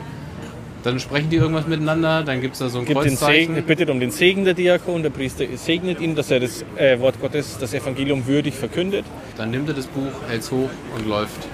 dann 0.84 1.00
sprechen 1.00 1.30
die 1.32 1.38
irgendwas 1.38 1.66
miteinander, 1.68 2.24
dann 2.24 2.40
gibt 2.40 2.54
es 2.54 2.60
da 2.60 2.70
so 2.70 2.80
ein 2.80 2.86
gibt 2.86 3.00
den 3.04 3.16
Kreuzzeichen. 3.18 3.56
Segen, 3.56 3.68
bittet 3.68 3.90
um 3.90 4.00
den 4.00 4.12
Segen 4.12 4.46
der 4.46 4.54
Diakon, 4.54 5.02
der 5.02 5.10
Priester 5.10 5.46
segnet 5.56 6.00
ihn, 6.02 6.16
dass 6.16 6.30
er 6.30 6.40
das 6.40 6.64
äh, 6.78 7.00
Wort 7.00 7.20
Gottes, 7.20 7.58
das 7.60 7.74
Evangelium 7.74 8.26
würdig 8.28 8.54
verkündet 8.54 9.06
Dann 9.38 9.50
nimmt 9.52 9.68
er 9.70 9.74
das 9.76 9.88
Buch, 9.88 10.12
hält 10.30 10.42
es 10.42 10.52
hoch 10.52 10.70
und 10.96 11.08
läuft. 11.08 11.48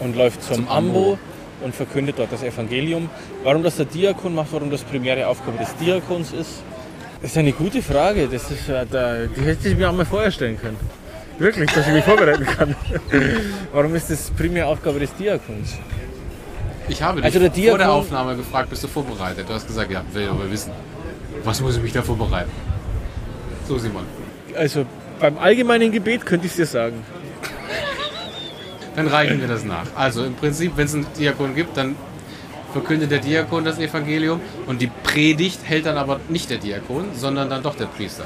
und 0.00 0.16
läuft 0.16 0.42
zum, 0.44 0.54
Zum 0.54 0.68
Ambo. 0.68 0.98
Ambo. 0.98 1.18
und 1.64 1.74
verkündet 1.74 2.14
dort 2.18 2.30
das 2.32 2.42
Evangelium. 2.44 3.10
Warum 3.42 3.62
das 3.64 3.76
der 3.76 3.86
Diakon 3.86 4.34
macht, 4.36 4.52
warum 4.52 4.70
das 4.70 4.82
primäre 4.84 5.26
Aufgabe 5.26 5.58
des 5.58 5.74
Diakons 5.76 6.32
ist, 6.32 6.62
ist 7.22 7.36
eine 7.36 7.52
gute 7.52 7.82
Frage. 7.82 8.28
Das 8.28 8.50
ist, 8.50 8.68
äh, 8.68 8.84
da, 8.90 9.26
die 9.26 9.40
hätte 9.42 9.68
ich 9.68 9.76
mir 9.76 9.88
auch 9.90 9.94
mal 9.94 10.04
vorher 10.06 10.30
stellen 10.30 10.58
können. 10.60 10.76
Wirklich, 11.38 11.70
dass 11.72 11.86
ich 11.86 11.92
mich 11.92 12.04
vorbereiten 12.04 12.44
kann. 12.44 12.74
Warum 13.72 13.94
ist 13.94 14.10
das 14.10 14.30
primär 14.30 14.66
Aufgabe 14.66 14.98
des 14.98 15.14
Diakons? 15.14 15.74
Ich 16.88 17.00
habe 17.02 17.16
dich 17.16 17.24
Also 17.26 17.38
der 17.38 17.50
Diakon- 17.50 17.68
vor 17.70 17.78
der 17.78 17.92
Aufnahme 17.92 18.36
gefragt, 18.36 18.70
bist 18.70 18.82
du 18.82 18.88
vorbereitet? 18.88 19.48
Du 19.48 19.52
hast 19.54 19.66
gesagt, 19.66 19.90
ja, 19.90 20.02
will 20.12 20.28
aber 20.28 20.50
wissen. 20.50 20.72
Was 21.44 21.60
muss 21.60 21.76
ich 21.76 21.82
mich 21.82 21.92
da 21.92 22.02
vorbereiten? 22.02 22.50
So, 23.68 23.78
Simon. 23.78 24.04
Also 24.56 24.84
beim 25.20 25.38
allgemeinen 25.38 25.92
Gebet 25.92 26.24
könnte 26.26 26.46
ich 26.46 26.52
es 26.52 26.56
dir 26.56 26.66
sagen. 26.66 27.04
Dann 28.96 29.06
reichen 29.06 29.40
wir 29.40 29.46
das 29.46 29.64
nach. 29.64 29.86
Also 29.94 30.24
im 30.24 30.34
Prinzip, 30.34 30.72
wenn 30.76 30.86
es 30.86 30.94
einen 30.94 31.06
Diakon 31.16 31.54
gibt, 31.54 31.76
dann 31.76 31.94
verkündet 32.72 33.10
der 33.10 33.18
Diakon 33.18 33.64
das 33.64 33.78
Evangelium 33.78 34.40
und 34.66 34.80
die 34.82 34.90
Predigt 35.02 35.60
hält 35.64 35.86
dann 35.86 35.96
aber 35.96 36.20
nicht 36.28 36.50
der 36.50 36.58
Diakon, 36.58 37.06
sondern 37.14 37.48
dann 37.50 37.62
doch 37.62 37.74
der 37.76 37.86
Priester. 37.86 38.24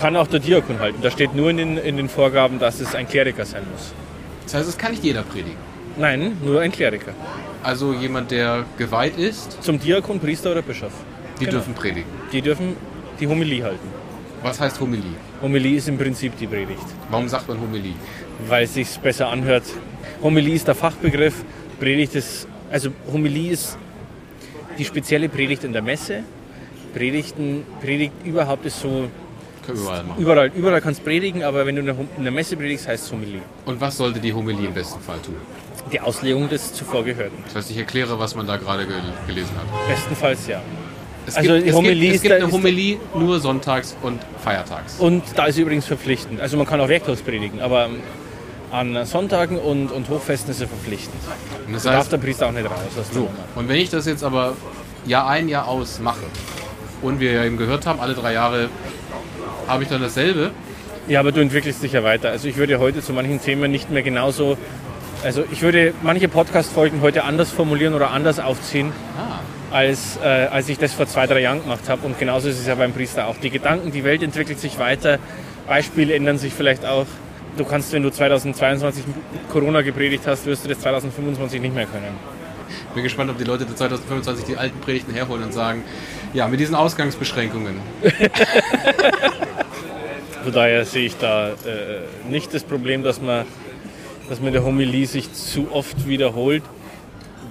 Kann 0.00 0.16
auch 0.16 0.26
der 0.26 0.40
Diakon 0.40 0.78
halten. 0.78 0.98
Da 1.02 1.10
steht 1.10 1.34
nur 1.34 1.50
in 1.50 1.56
den, 1.56 1.76
in 1.78 1.96
den 1.96 2.08
Vorgaben, 2.08 2.58
dass 2.58 2.80
es 2.80 2.94
ein 2.94 3.08
Kleriker 3.08 3.44
sein 3.44 3.62
muss. 3.72 3.92
Das 4.44 4.54
heißt, 4.54 4.68
es 4.68 4.78
kann 4.78 4.92
nicht 4.92 5.04
jeder 5.04 5.22
predigen. 5.22 5.56
Nein, 5.96 6.36
nur 6.44 6.60
ein 6.60 6.70
Kleriker. 6.72 7.12
Also 7.62 7.92
jemand, 7.92 8.30
der 8.30 8.64
geweiht 8.78 9.18
ist, 9.18 9.62
Zum 9.62 9.78
Diakon, 9.78 10.20
Priester 10.20 10.52
oder 10.52 10.62
Bischof. 10.62 10.92
die 11.38 11.44
Genau. 11.46 11.58
dürfen 11.58 11.74
predigen. 11.74 12.08
Die 12.32 12.40
dürfen 12.42 12.76
die 13.18 13.26
Homilie 13.26 13.64
halten. 13.64 13.88
Was 14.42 14.58
heißt 14.60 14.80
Homilie? 14.80 15.14
Homilie 15.42 15.76
ist 15.76 15.88
im 15.88 15.98
Prinzip 15.98 16.36
die 16.38 16.46
Predigt, 16.46 16.84
Warum 17.10 17.28
sagt 17.28 17.48
man 17.48 17.60
Homilie? 17.60 17.92
weil 18.48 18.64
es 18.64 18.72
sich 18.74 18.88
besser 19.00 19.28
anhört. 19.28 19.64
Homilie 20.22 20.54
ist 20.54 20.66
der 20.68 20.74
Fachbegriff, 20.74 21.44
Predigt 21.78 22.14
ist, 22.14 22.46
also 22.70 22.90
Homilie 23.12 23.52
ist 23.52 23.76
die 24.78 24.84
spezielle 24.84 25.28
Predigt 25.28 25.64
in 25.64 25.72
der 25.72 25.82
Messe. 25.82 26.22
Predigten, 26.94 27.64
Predigt 27.80 28.12
überhaupt 28.24 28.66
ist 28.66 28.80
so, 28.80 29.08
überall 29.68 30.02
machen. 30.04 30.20
überall, 30.22 30.50
überall 30.56 30.80
kannst 30.80 31.00
du 31.00 31.04
predigen, 31.04 31.44
aber 31.44 31.64
wenn 31.66 31.76
du 31.76 31.82
in 31.82 32.22
der, 32.24 32.32
Messe 32.32 32.56
predigst, 32.56 32.88
heißt 32.88 33.04
es 33.06 33.12
Homilie. 33.12 33.40
Und 33.66 33.80
was 33.80 33.96
sollte 33.96 34.18
die 34.18 34.32
Homilie 34.32 34.66
im 34.66 34.74
besten 34.74 35.00
Fall 35.00 35.18
tun? 35.20 35.36
Die 35.92 36.00
Auslegung 36.00 36.48
des 36.48 36.72
zuvor 36.72 37.04
Gehörten. 37.04 37.36
Das 37.46 37.54
heißt, 37.56 37.70
ich 37.70 37.76
erkläre, 37.78 38.18
was 38.18 38.34
man 38.34 38.46
da 38.46 38.56
gerade 38.56 38.86
gel 38.86 38.96
gelesen 39.26 39.50
hat. 39.56 39.88
Bestenfalls 39.88 40.46
ja. 40.48 40.60
Es 41.26 41.36
Also 41.36 41.52
gibt, 41.52 41.64
die 41.66 41.68
es 41.70 41.76
Homilie 41.76 41.94
gibt, 42.00 42.08
es 42.10 42.16
ist 42.16 42.22
gibt 42.22 42.32
da- 42.32 42.44
eine 42.44 42.52
Homilie 42.52 42.98
nur 43.14 43.38
sonntags 43.40 43.96
und 44.02 44.20
feiertags. 44.42 44.96
Und 44.98 45.22
da 45.36 45.46
ist 45.46 45.54
sie 45.56 45.62
übrigens 45.62 45.86
verpflichtend. 45.86 46.40
Also 46.40 46.56
man 46.56 46.66
kann 46.66 46.80
auch 46.80 46.88
werktags 46.88 47.22
predigen, 47.22 47.60
aber 47.60 47.88
an 48.70 49.04
Sonntagen 49.04 49.58
und, 49.58 49.90
und 49.90 50.08
Hochfesten 50.08 50.50
ist 50.50 50.58
sie 50.58 50.66
verpflichtend. 50.66 51.20
Und 51.66 51.74
das 51.74 51.82
Da 51.82 51.90
darf 51.92 52.00
heißt, 52.00 52.12
der 52.12 52.18
Priester 52.18 52.46
auch 52.46 52.52
nicht 52.52 52.66
raus. 52.66 52.78
so. 53.12 53.28
Und 53.56 53.68
wenn 53.68 53.76
ich 53.76 53.90
das 53.90 54.06
jetzt 54.06 54.22
aber 54.22 54.54
Jahr 55.06 55.28
ein, 55.28 55.48
Jahr 55.48 55.66
aus 55.68 55.98
mache 55.98 56.24
und 57.02 57.20
wir 57.20 57.32
ja 57.32 57.44
eben 57.44 57.56
gehört 57.56 57.86
haben, 57.86 58.00
alle 58.00 58.14
drei 58.14 58.32
Jahre 58.32 58.68
habe 59.66 59.82
ich 59.82 59.88
dann 59.88 60.00
dasselbe, 60.02 60.50
Ja, 61.08 61.20
aber 61.20 61.32
du 61.32 61.40
entwickelst 61.40 61.82
dich 61.82 61.92
ja 61.92 62.04
weiter. 62.04 62.30
Also 62.30 62.48
ich 62.48 62.56
würde 62.56 62.78
heute 62.78 63.02
zu 63.02 63.12
manchen 63.12 63.40
Themen 63.42 63.70
nicht 63.70 63.90
mehr 63.90 64.02
genauso. 64.02 64.56
Also 65.24 65.44
ich 65.50 65.62
würde 65.62 65.92
manche 66.02 66.28
Podcast-Folgen 66.28 67.00
heute 67.02 67.24
anders 67.24 67.50
formulieren 67.50 67.94
oder 67.94 68.10
anders 68.10 68.38
aufziehen, 68.38 68.92
ah, 69.18 69.40
als, 69.74 70.18
äh, 70.22 70.26
als 70.26 70.68
ich 70.68 70.78
das 70.78 70.92
vor 70.94 71.06
zwei, 71.06 71.26
drei 71.26 71.40
Jahren 71.40 71.62
gemacht 71.62 71.88
habe. 71.88 72.06
Und 72.06 72.18
genauso 72.18 72.48
ist 72.48 72.58
es 72.58 72.66
ja 72.66 72.74
beim 72.74 72.92
Priester 72.92 73.26
auch. 73.26 73.36
Die 73.36 73.50
Gedanken, 73.50 73.92
die 73.92 74.04
Welt 74.04 74.22
entwickelt 74.22 74.58
sich 74.60 74.78
weiter, 74.78 75.18
Beispiele 75.66 76.14
ändern 76.14 76.38
sich 76.38 76.52
vielleicht 76.54 76.86
auch. 76.86 77.06
Du 77.56 77.64
kannst, 77.64 77.92
wenn 77.92 78.02
du 78.02 78.10
2022 78.10 79.04
Corona 79.50 79.82
gepredigt 79.82 80.26
hast, 80.26 80.46
wirst 80.46 80.64
du 80.64 80.68
das 80.68 80.80
2025 80.80 81.60
nicht 81.60 81.74
mehr 81.74 81.86
können. 81.86 82.16
bin 82.94 83.02
gespannt, 83.02 83.30
ob 83.30 83.38
die 83.38 83.44
Leute 83.44 83.66
2025 83.66 84.44
die 84.44 84.56
alten 84.56 84.80
Predigten 84.80 85.12
herholen 85.12 85.44
und 85.44 85.52
sagen, 85.52 85.84
ja, 86.32 86.48
mit 86.48 86.60
diesen 86.60 86.74
Ausgangsbeschränkungen. 86.74 87.76
Von 90.42 90.52
daher 90.52 90.84
sehe 90.84 91.06
ich 91.06 91.16
da 91.18 91.50
äh, 91.50 91.54
nicht 92.30 92.54
das 92.54 92.62
Problem, 92.64 93.02
dass 93.02 93.20
man, 93.20 93.44
dass 94.28 94.40
man 94.40 94.52
der 94.52 94.64
Homilie 94.64 95.06
sich 95.06 95.32
zu 95.32 95.70
oft 95.72 96.08
wiederholt, 96.08 96.62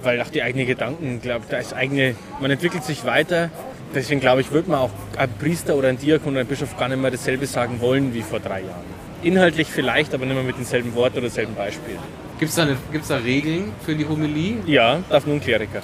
weil 0.02 0.20
auch 0.20 0.28
die 0.28 0.42
eigenen 0.42 0.66
Gedanken, 0.66 1.20
glaube 1.20 1.44
da 1.48 1.58
ist 1.58 1.72
eigene, 1.72 2.16
man 2.40 2.50
entwickelt 2.50 2.82
sich 2.82 3.04
weiter. 3.04 3.50
Deswegen 3.94 4.20
glaube 4.20 4.40
ich, 4.40 4.50
wird 4.52 4.66
man 4.68 4.78
auch 4.78 4.90
ein 5.16 5.30
Priester 5.38 5.74
oder 5.74 5.88
ein 5.88 5.98
Diakon 5.98 6.32
oder 6.32 6.40
ein 6.40 6.46
Bischof 6.46 6.76
gar 6.76 6.88
nicht 6.88 7.00
mehr 7.00 7.10
dasselbe 7.10 7.46
sagen 7.46 7.80
wollen 7.80 8.14
wie 8.14 8.22
vor 8.22 8.40
drei 8.40 8.60
Jahren. 8.60 9.09
Inhaltlich 9.22 9.68
vielleicht, 9.68 10.14
aber 10.14 10.24
nicht 10.24 10.34
mehr 10.34 10.44
mit 10.44 10.56
denselben 10.56 10.94
Worten 10.94 11.14
oder 11.18 11.22
denselben 11.26 11.54
Beispielen. 11.54 11.98
Gibt 12.38 12.48
es 12.50 12.56
da, 12.56 12.62
eine- 12.62 12.76
gibt's 12.90 13.08
da 13.08 13.16
Regeln 13.16 13.72
für 13.84 13.94
die 13.94 14.06
Homilie? 14.06 14.56
Ja, 14.66 15.00
darf 15.10 15.26
nur 15.26 15.34
ein 15.36 15.40
Kleriker. 15.40 15.82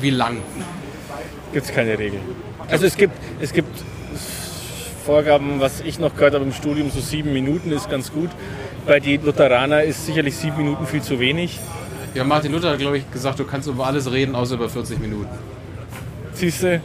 Wie 0.00 0.10
lang? 0.10 0.38
Gibt 1.52 1.66
es 1.66 1.72
keine 1.72 1.98
Regel. 1.98 2.18
Also 2.68 2.84
es 2.86 2.96
gibt, 2.96 3.14
es 3.40 3.52
gibt 3.52 3.70
Vorgaben, 5.06 5.60
was 5.60 5.80
ich 5.80 5.98
noch 5.98 6.14
gehört 6.14 6.34
habe 6.34 6.44
im 6.44 6.52
Studium, 6.52 6.90
so 6.90 7.00
sieben 7.00 7.32
Minuten 7.32 7.70
ist 7.72 7.88
ganz 7.90 8.12
gut. 8.12 8.30
Bei 8.86 9.00
die 9.00 9.16
Lutheraner 9.16 9.82
ist 9.82 10.04
sicherlich 10.06 10.36
sieben 10.36 10.56
Minuten 10.58 10.86
viel 10.86 11.02
zu 11.02 11.18
wenig. 11.20 11.58
Ja, 12.14 12.24
Martin 12.24 12.52
Luther 12.52 12.70
hat, 12.70 12.78
glaube 12.78 12.98
ich, 12.98 13.10
gesagt, 13.10 13.38
du 13.38 13.44
kannst 13.44 13.68
über 13.68 13.86
alles 13.86 14.10
reden, 14.10 14.34
außer 14.34 14.54
über 14.54 14.68
40 14.68 15.00
Minuten. 15.00 15.28
Siehst 16.34 16.62
du, 16.62 16.80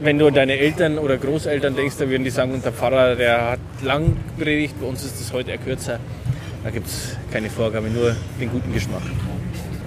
wenn 0.00 0.18
du 0.18 0.28
an 0.28 0.34
deine 0.34 0.58
Eltern 0.58 0.98
oder 0.98 1.16
Großeltern 1.16 1.74
denkst, 1.74 1.96
dann 1.98 2.10
würden 2.10 2.24
die 2.24 2.30
sagen, 2.30 2.60
der 2.62 2.72
Pfarrer, 2.72 3.16
der 3.16 3.52
hat 3.52 3.60
lang 3.82 4.16
predigt, 4.38 4.80
bei 4.80 4.86
uns 4.86 5.04
ist 5.04 5.20
das 5.20 5.32
heute 5.32 5.50
eher 5.50 5.58
kürzer. 5.58 5.98
Da 6.64 6.70
gibt 6.70 6.86
es 6.86 7.16
keine 7.32 7.50
Vorgabe, 7.50 7.88
nur 7.88 8.14
den 8.40 8.50
guten 8.50 8.72
Geschmack. 8.72 9.02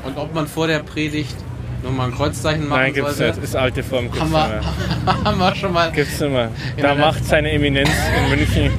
Und 0.04 0.18
ob 0.18 0.34
man 0.34 0.48
vor 0.48 0.68
der 0.68 0.80
Predigt 0.80 1.36
nochmal 1.84 2.08
ein 2.08 2.16
Kreuzzeichen 2.16 2.68
machen 2.68 2.82
Nein, 2.82 2.94
gibt's 2.94 3.18
sollte? 3.18 3.36
nicht. 3.36 3.44
Ist 3.44 3.56
alte 3.56 3.84
Form, 3.84 4.06
gibt's 4.06 4.20
Haben 4.20 4.32
nicht 4.32 4.66
wir, 5.06 5.14
mehr. 5.14 5.24
haben 5.26 5.38
wir 5.38 5.56
schon 5.56 5.74
mal. 5.74 5.92
Gibt's 5.92 6.20
nicht 6.20 6.32
mehr. 6.32 6.50
Da 6.78 6.96
macht 6.96 7.26
seine 7.26 7.52
Eminenz 7.52 7.90
in 8.18 8.30
München 8.30 8.72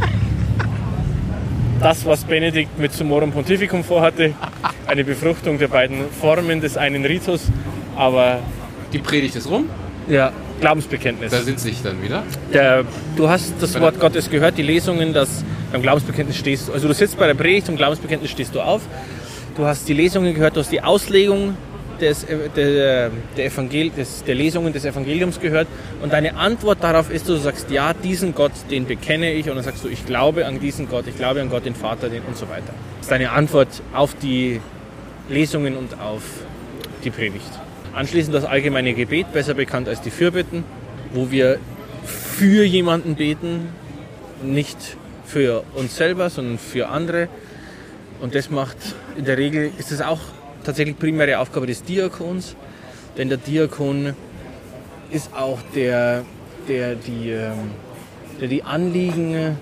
das, 1.82 2.06
was 2.06 2.24
Benedikt 2.24 2.78
mit 2.78 2.92
Summorum 2.92 3.32
Pontificum 3.32 3.82
vorhatte, 3.82 4.34
eine 4.86 5.02
Befruchtung 5.04 5.58
der 5.58 5.66
beiden 5.66 6.08
Formen 6.10 6.60
des 6.60 6.76
einen 6.76 7.04
Ritus, 7.04 7.48
aber 7.96 8.38
Die 8.92 8.98
Predigt 8.98 9.34
ist 9.34 9.50
rum, 9.50 9.68
ja, 10.08 10.32
Glaubensbekenntnis. 10.62 11.32
da 11.32 11.40
sitze 11.40 11.68
ich 11.68 11.82
dann 11.82 12.02
wieder. 12.02 12.22
Der, 12.54 12.84
du 13.16 13.28
hast 13.28 13.54
das 13.60 13.78
Wort 13.80 13.98
Gottes 13.98 14.30
gehört, 14.30 14.56
die 14.56 14.62
Lesungen, 14.62 15.12
das 15.12 15.44
beim 15.72 15.82
Glaubensbekenntnis 15.82 16.38
stehst 16.38 16.68
du. 16.68 16.72
Also 16.72 16.86
du 16.86 16.94
sitzt 16.94 17.18
bei 17.18 17.26
der 17.26 17.34
Predigt 17.34 17.68
und 17.68 17.76
Glaubensbekenntnis 17.76 18.30
stehst 18.30 18.54
du 18.54 18.60
auf. 18.60 18.82
Du 19.56 19.66
hast 19.66 19.88
die 19.88 19.92
Lesungen 19.92 20.34
gehört, 20.34 20.56
du 20.56 20.60
hast 20.60 20.70
die 20.70 20.80
Auslegung 20.80 21.56
des, 22.00 22.24
äh, 22.24 22.48
der, 22.54 23.10
der, 23.36 23.46
Evangel 23.46 23.90
des, 23.90 24.22
der 24.24 24.36
Lesungen 24.36 24.72
des 24.72 24.84
Evangeliums 24.84 25.40
gehört. 25.40 25.66
Und 26.00 26.12
deine 26.12 26.36
Antwort 26.36 26.78
darauf 26.82 27.10
ist, 27.10 27.28
du 27.28 27.36
sagst, 27.36 27.70
ja, 27.70 27.92
diesen 27.92 28.34
Gott, 28.34 28.52
den 28.70 28.86
bekenne 28.86 29.32
ich. 29.32 29.50
Und 29.50 29.56
dann 29.56 29.64
sagst 29.64 29.82
du, 29.82 29.88
ich 29.88 30.06
glaube 30.06 30.46
an 30.46 30.60
diesen 30.60 30.88
Gott, 30.88 31.06
ich 31.08 31.16
glaube 31.16 31.40
an 31.40 31.50
Gott, 31.50 31.66
den 31.66 31.74
Vater, 31.74 32.08
den 32.08 32.22
und 32.22 32.36
so 32.36 32.48
weiter. 32.48 32.62
Das 32.98 33.06
ist 33.06 33.10
deine 33.10 33.32
Antwort 33.32 33.82
auf 33.92 34.14
die 34.14 34.60
Lesungen 35.28 35.76
und 35.76 35.98
auf 36.00 36.22
die 37.04 37.10
Predigt. 37.10 37.50
Anschließend 37.94 38.34
das 38.34 38.44
allgemeine 38.44 38.94
Gebet, 38.94 39.32
besser 39.32 39.54
bekannt 39.54 39.88
als 39.88 40.00
die 40.00 40.10
Fürbitten, 40.10 40.64
wo 41.12 41.30
wir 41.30 41.58
für 42.04 42.64
jemanden 42.64 43.16
beten, 43.16 43.68
nicht 44.42 44.96
für 45.26 45.62
uns 45.74 45.96
selber, 45.96 46.30
sondern 46.30 46.58
für 46.58 46.88
andere. 46.88 47.28
Und 48.20 48.34
das 48.34 48.50
macht 48.50 48.76
in 49.16 49.24
der 49.24 49.36
Regel, 49.36 49.70
ist 49.78 49.92
es 49.92 50.00
auch 50.00 50.20
tatsächlich 50.64 50.98
primäre 50.98 51.38
Aufgabe 51.38 51.66
des 51.66 51.84
Diakons, 51.84 52.56
denn 53.18 53.28
der 53.28 53.38
Diakon 53.38 54.14
ist 55.10 55.34
auch 55.34 55.58
der, 55.74 56.24
der 56.68 56.94
die, 56.94 57.30
ähm, 57.30 57.72
der 58.40 58.48
die 58.48 58.62
Anliegen, 58.62 59.58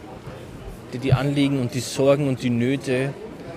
der 0.92 1.00
die 1.00 1.12
Anliegen 1.12 1.60
und 1.60 1.74
die 1.74 1.80
Sorgen 1.80 2.28
und 2.28 2.42
die 2.42 2.50
Nöte, 2.50 3.12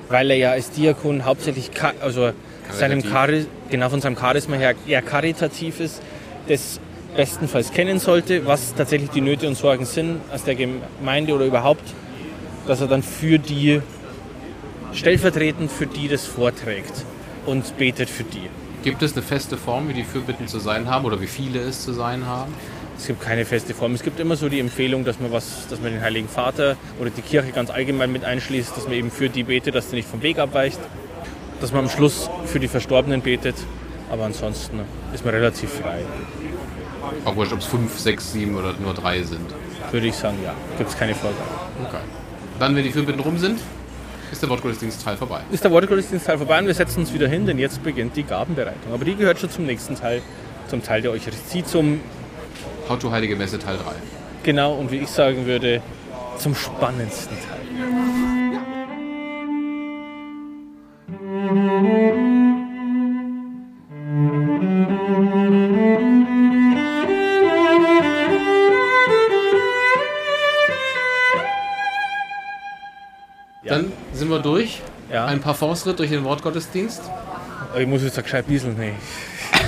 weil 0.09 0.31
er 0.31 0.37
ja 0.37 0.51
als 0.51 0.71
Diakon 0.71 1.25
hauptsächlich, 1.25 1.69
also 2.01 2.31
seinem 2.71 3.03
Chari 3.03 3.45
genau 3.69 3.89
von 3.89 4.01
seinem 4.01 4.17
Charisma 4.17 4.55
her 4.55 4.75
eher 4.87 5.01
karitativ 5.01 5.79
ist, 5.79 6.01
das 6.47 6.79
bestenfalls 7.15 7.71
kennen 7.71 7.99
sollte, 7.99 8.45
was 8.45 8.73
tatsächlich 8.75 9.11
die 9.11 9.21
Nöte 9.21 9.47
und 9.47 9.55
Sorgen 9.55 9.85
sind 9.85 10.19
aus 10.33 10.43
der 10.43 10.55
Gemeinde 10.55 11.33
oder 11.33 11.45
überhaupt, 11.45 11.83
dass 12.67 12.81
er 12.81 12.87
dann 12.87 13.03
für 13.03 13.39
die 13.39 13.81
stellvertretend 14.93 15.71
für 15.71 15.87
die 15.87 16.07
das 16.07 16.25
vorträgt 16.25 17.05
und 17.45 17.77
betet 17.77 18.09
für 18.09 18.23
die. 18.23 18.49
Gibt 18.83 19.01
es 19.01 19.13
eine 19.13 19.21
feste 19.21 19.57
Form, 19.57 19.89
wie 19.89 19.93
die 19.93 20.03
Fürbitten 20.03 20.47
zu 20.47 20.59
sein 20.59 20.89
haben 20.89 21.05
oder 21.05 21.21
wie 21.21 21.27
viele 21.27 21.59
es 21.59 21.83
zu 21.83 21.93
sein 21.93 22.25
haben? 22.25 22.53
Es 22.97 23.07
gibt 23.07 23.21
keine 23.21 23.45
feste 23.45 23.73
Form. 23.73 23.93
Es 23.93 24.03
gibt 24.03 24.19
immer 24.19 24.35
so 24.35 24.49
die 24.49 24.59
Empfehlung, 24.59 25.03
dass 25.03 25.19
man 25.19 25.31
was, 25.31 25.67
dass 25.69 25.81
man 25.81 25.91
den 25.91 26.01
Heiligen 26.01 26.27
Vater 26.27 26.77
oder 26.99 27.09
die 27.09 27.21
Kirche 27.21 27.51
ganz 27.51 27.69
allgemein 27.69 28.11
mit 28.11 28.23
einschließt, 28.23 28.75
dass 28.77 28.85
man 28.85 28.93
eben 28.93 29.09
für 29.09 29.29
die 29.29 29.43
betet, 29.43 29.75
dass 29.75 29.89
sie 29.89 29.95
nicht 29.95 30.07
vom 30.07 30.21
Weg 30.21 30.37
abweicht, 30.37 30.79
dass 31.63 31.71
man 31.71 31.85
am 31.85 31.89
Schluss 31.89 32.29
für 32.45 32.59
die 32.59 32.67
Verstorbenen 32.67 33.21
betet. 33.21 33.55
Aber 34.11 34.25
ansonsten 34.25 34.81
ist 35.13 35.23
man 35.23 35.33
relativ 35.33 35.69
frei, 35.71 35.99
Auch 37.23 37.37
wurscht, 37.37 37.53
ob 37.53 37.59
es 37.59 37.65
fünf, 37.65 37.97
sechs, 37.97 38.33
sieben 38.33 38.57
oder 38.57 38.73
nur 38.83 38.93
drei 38.93 39.23
sind. 39.23 39.49
würde 39.91 40.07
ich 40.07 40.15
sagen. 40.15 40.37
Ja, 40.43 40.53
gibt 40.77 40.89
es 40.89 40.97
keine 40.97 41.15
Vorgabe. 41.15 41.41
Okay. 41.87 42.03
Dann, 42.59 42.75
wenn 42.75 42.83
die 42.83 42.91
Fürbitten 42.91 43.21
rum 43.21 43.37
sind, 43.37 43.59
ist 44.29 44.41
der 44.41 44.49
Wortgottesdienstteil 44.49 45.15
vorbei. 45.15 45.39
Ist 45.51 45.63
der 45.63 45.71
Wortgottesdienstteil 45.71 46.37
vorbei 46.37 46.59
und 46.59 46.67
wir 46.67 46.73
setzen 46.73 46.99
uns 46.99 47.13
wieder 47.13 47.29
hin, 47.29 47.45
denn 47.45 47.57
jetzt 47.57 47.81
beginnt 47.81 48.17
die 48.17 48.23
Gabenbereitung. 48.23 48.93
Aber 48.93 49.05
die 49.05 49.15
gehört 49.15 49.39
schon 49.39 49.49
zum 49.49 49.65
nächsten 49.65 49.95
Teil, 49.95 50.21
zum 50.67 50.83
Teil 50.83 51.01
der 51.01 51.11
Eucharistie, 51.11 51.63
zum 51.63 52.01
How 52.89 52.99
to 52.99 53.09
Heilige 53.09 53.37
Messe 53.37 53.57
Teil 53.57 53.77
3. 53.77 53.83
genau 54.43 54.73
und 54.73 54.91
wie 54.91 54.97
ich 54.97 55.09
sagen 55.09 55.45
würde, 55.45 55.81
zum 56.37 56.55
spannendsten 56.55 57.37
Teil. 57.37 58.32
Ein 75.43 75.45
Parforce-Ritt 75.45 75.99
durch 75.99 76.09
den 76.09 76.23
Wortgottesdienst? 76.23 77.01
Ich 77.77 77.87
muss 77.87 78.03
jetzt 78.03 78.17
ein 78.17 78.23
gescheit 78.23 78.47
Biesel 78.47 78.73
nehmen. 78.73 78.95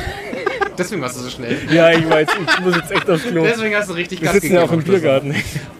Deswegen 0.77 1.01
warst 1.01 1.17
du 1.17 1.21
so 1.21 1.29
schnell. 1.29 1.57
Ja, 1.71 1.89
ich 1.91 2.07
weiß, 2.09 2.27
ich 2.57 2.59
muss 2.59 2.75
jetzt 2.75 2.91
echt 2.91 3.09
aufs 3.09 3.23
Klo. 3.23 3.43
Deswegen 3.43 3.75
hast 3.75 3.89
du 3.89 3.93
richtig 3.93 4.21
Wir 4.21 4.25
Gas 4.25 4.41
sitzen 4.41 4.55
ja 4.55 4.63
auch 4.63 4.71
im. 4.71 4.83
Biergarten. 4.83 5.33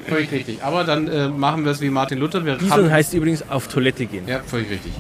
Völlig 0.08 0.32
richtig. 0.32 0.64
Aber 0.64 0.84
dann 0.86 1.08
äh, 1.08 1.28
machen 1.28 1.66
wir 1.66 1.72
es 1.72 1.82
wie 1.82 1.90
Martin 1.90 2.20
Luther. 2.20 2.46
Wir 2.46 2.56
Bieseln 2.56 2.86
haben, 2.86 2.92
heißt 2.92 3.14
übrigens 3.14 3.44
auf 3.50 3.68
Toilette 3.68 4.06
gehen. 4.06 4.26
ja, 4.28 4.40
völlig 4.46 4.70
richtig. 4.70 4.94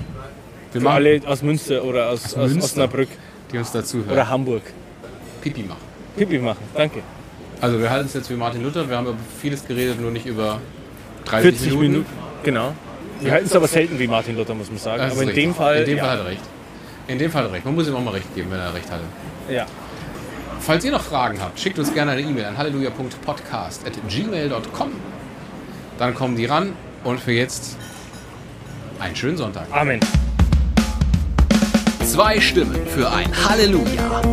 Wir 0.73 0.81
Für 0.81 0.86
machen, 0.86 0.95
alle 0.95 1.21
aus 1.25 1.41
Münster 1.41 1.84
oder 1.84 2.10
aus, 2.10 2.34
aus 2.36 2.49
Münster. 2.51 2.65
Osnabrück 2.65 3.08
die 3.51 3.58
uns 3.58 3.71
dazu 3.71 3.99
hören. 3.99 4.12
oder 4.12 4.27
Hamburg. 4.27 4.63
Pipi 5.41 5.63
machen. 5.63 5.79
Pipi 6.17 6.39
machen, 6.39 6.63
danke. 6.73 7.01
Also 7.62 7.79
wir 7.79 7.89
halten 7.89 8.08
es 8.08 8.13
jetzt 8.13 8.29
wie 8.29 8.36
Martin 8.36 8.63
Luther. 8.63 8.89
Wir 8.89 8.97
haben 8.97 9.08
über 9.08 9.17
vieles 9.41 9.65
geredet, 9.65 10.01
nur 10.01 10.12
nicht 10.12 10.25
über 10.25 10.60
30 11.25 11.51
40 11.51 11.67
Minuten. 11.67 11.81
Minuten. 11.91 12.05
Genau. 12.43 12.73
Wir 13.21 13.32
halten 13.32 13.45
es 13.45 13.56
aber 13.56 13.67
selten 13.67 13.97
wie 13.99 14.08
Martin 14.08 14.36
Luther, 14.36 14.54
muss 14.54 14.69
man 14.69 14.78
sagen. 14.78 15.04
Aber 15.04 15.21
in 15.21 15.34
dem 15.34 15.56
Fall. 15.56 15.78
In 15.80 15.86
dem 15.86 15.97
ja. 15.97 16.04
Fall 16.04 16.12
hat 16.13 16.19
er 16.19 16.25
recht. 16.25 16.41
In 17.08 17.17
dem 17.19 17.32
Fall 17.32 17.43
hat 17.43 17.51
er 17.51 17.54
recht. 17.54 17.63
Man 17.65 17.75
muss 17.75 17.88
ihm 17.88 17.95
auch 17.95 18.04
mal 18.04 18.12
recht 18.12 18.36
geben, 18.36 18.51
wenn 18.51 18.60
er 18.60 18.73
recht 18.73 18.91
hatte. 18.91 19.04
ja. 19.49 19.65
Falls 20.60 20.84
ihr 20.84 20.91
noch 20.91 21.04
Fragen 21.04 21.39
habt, 21.39 21.58
schickt 21.60 21.78
uns 21.78 21.93
gerne 21.93 22.13
eine 22.13 22.21
E-Mail 22.21 22.45
an 22.45 22.58
halleluja.podcast.gmail.com. 22.58 24.91
Dann 25.99 26.15
kommen 26.15 26.36
die 26.36 26.45
ran 26.45 26.73
und 27.04 27.19
für 27.19 27.34
jetzt 27.34 27.78
einen 28.99 29.15
schönen 29.15 29.38
Sonntag. 29.38 29.67
Amen. 29.71 29.99
Zwei 32.04 32.39
Stimmen 32.39 32.84
für 32.88 33.12
ein 33.12 33.30
Halleluja. 33.47 34.23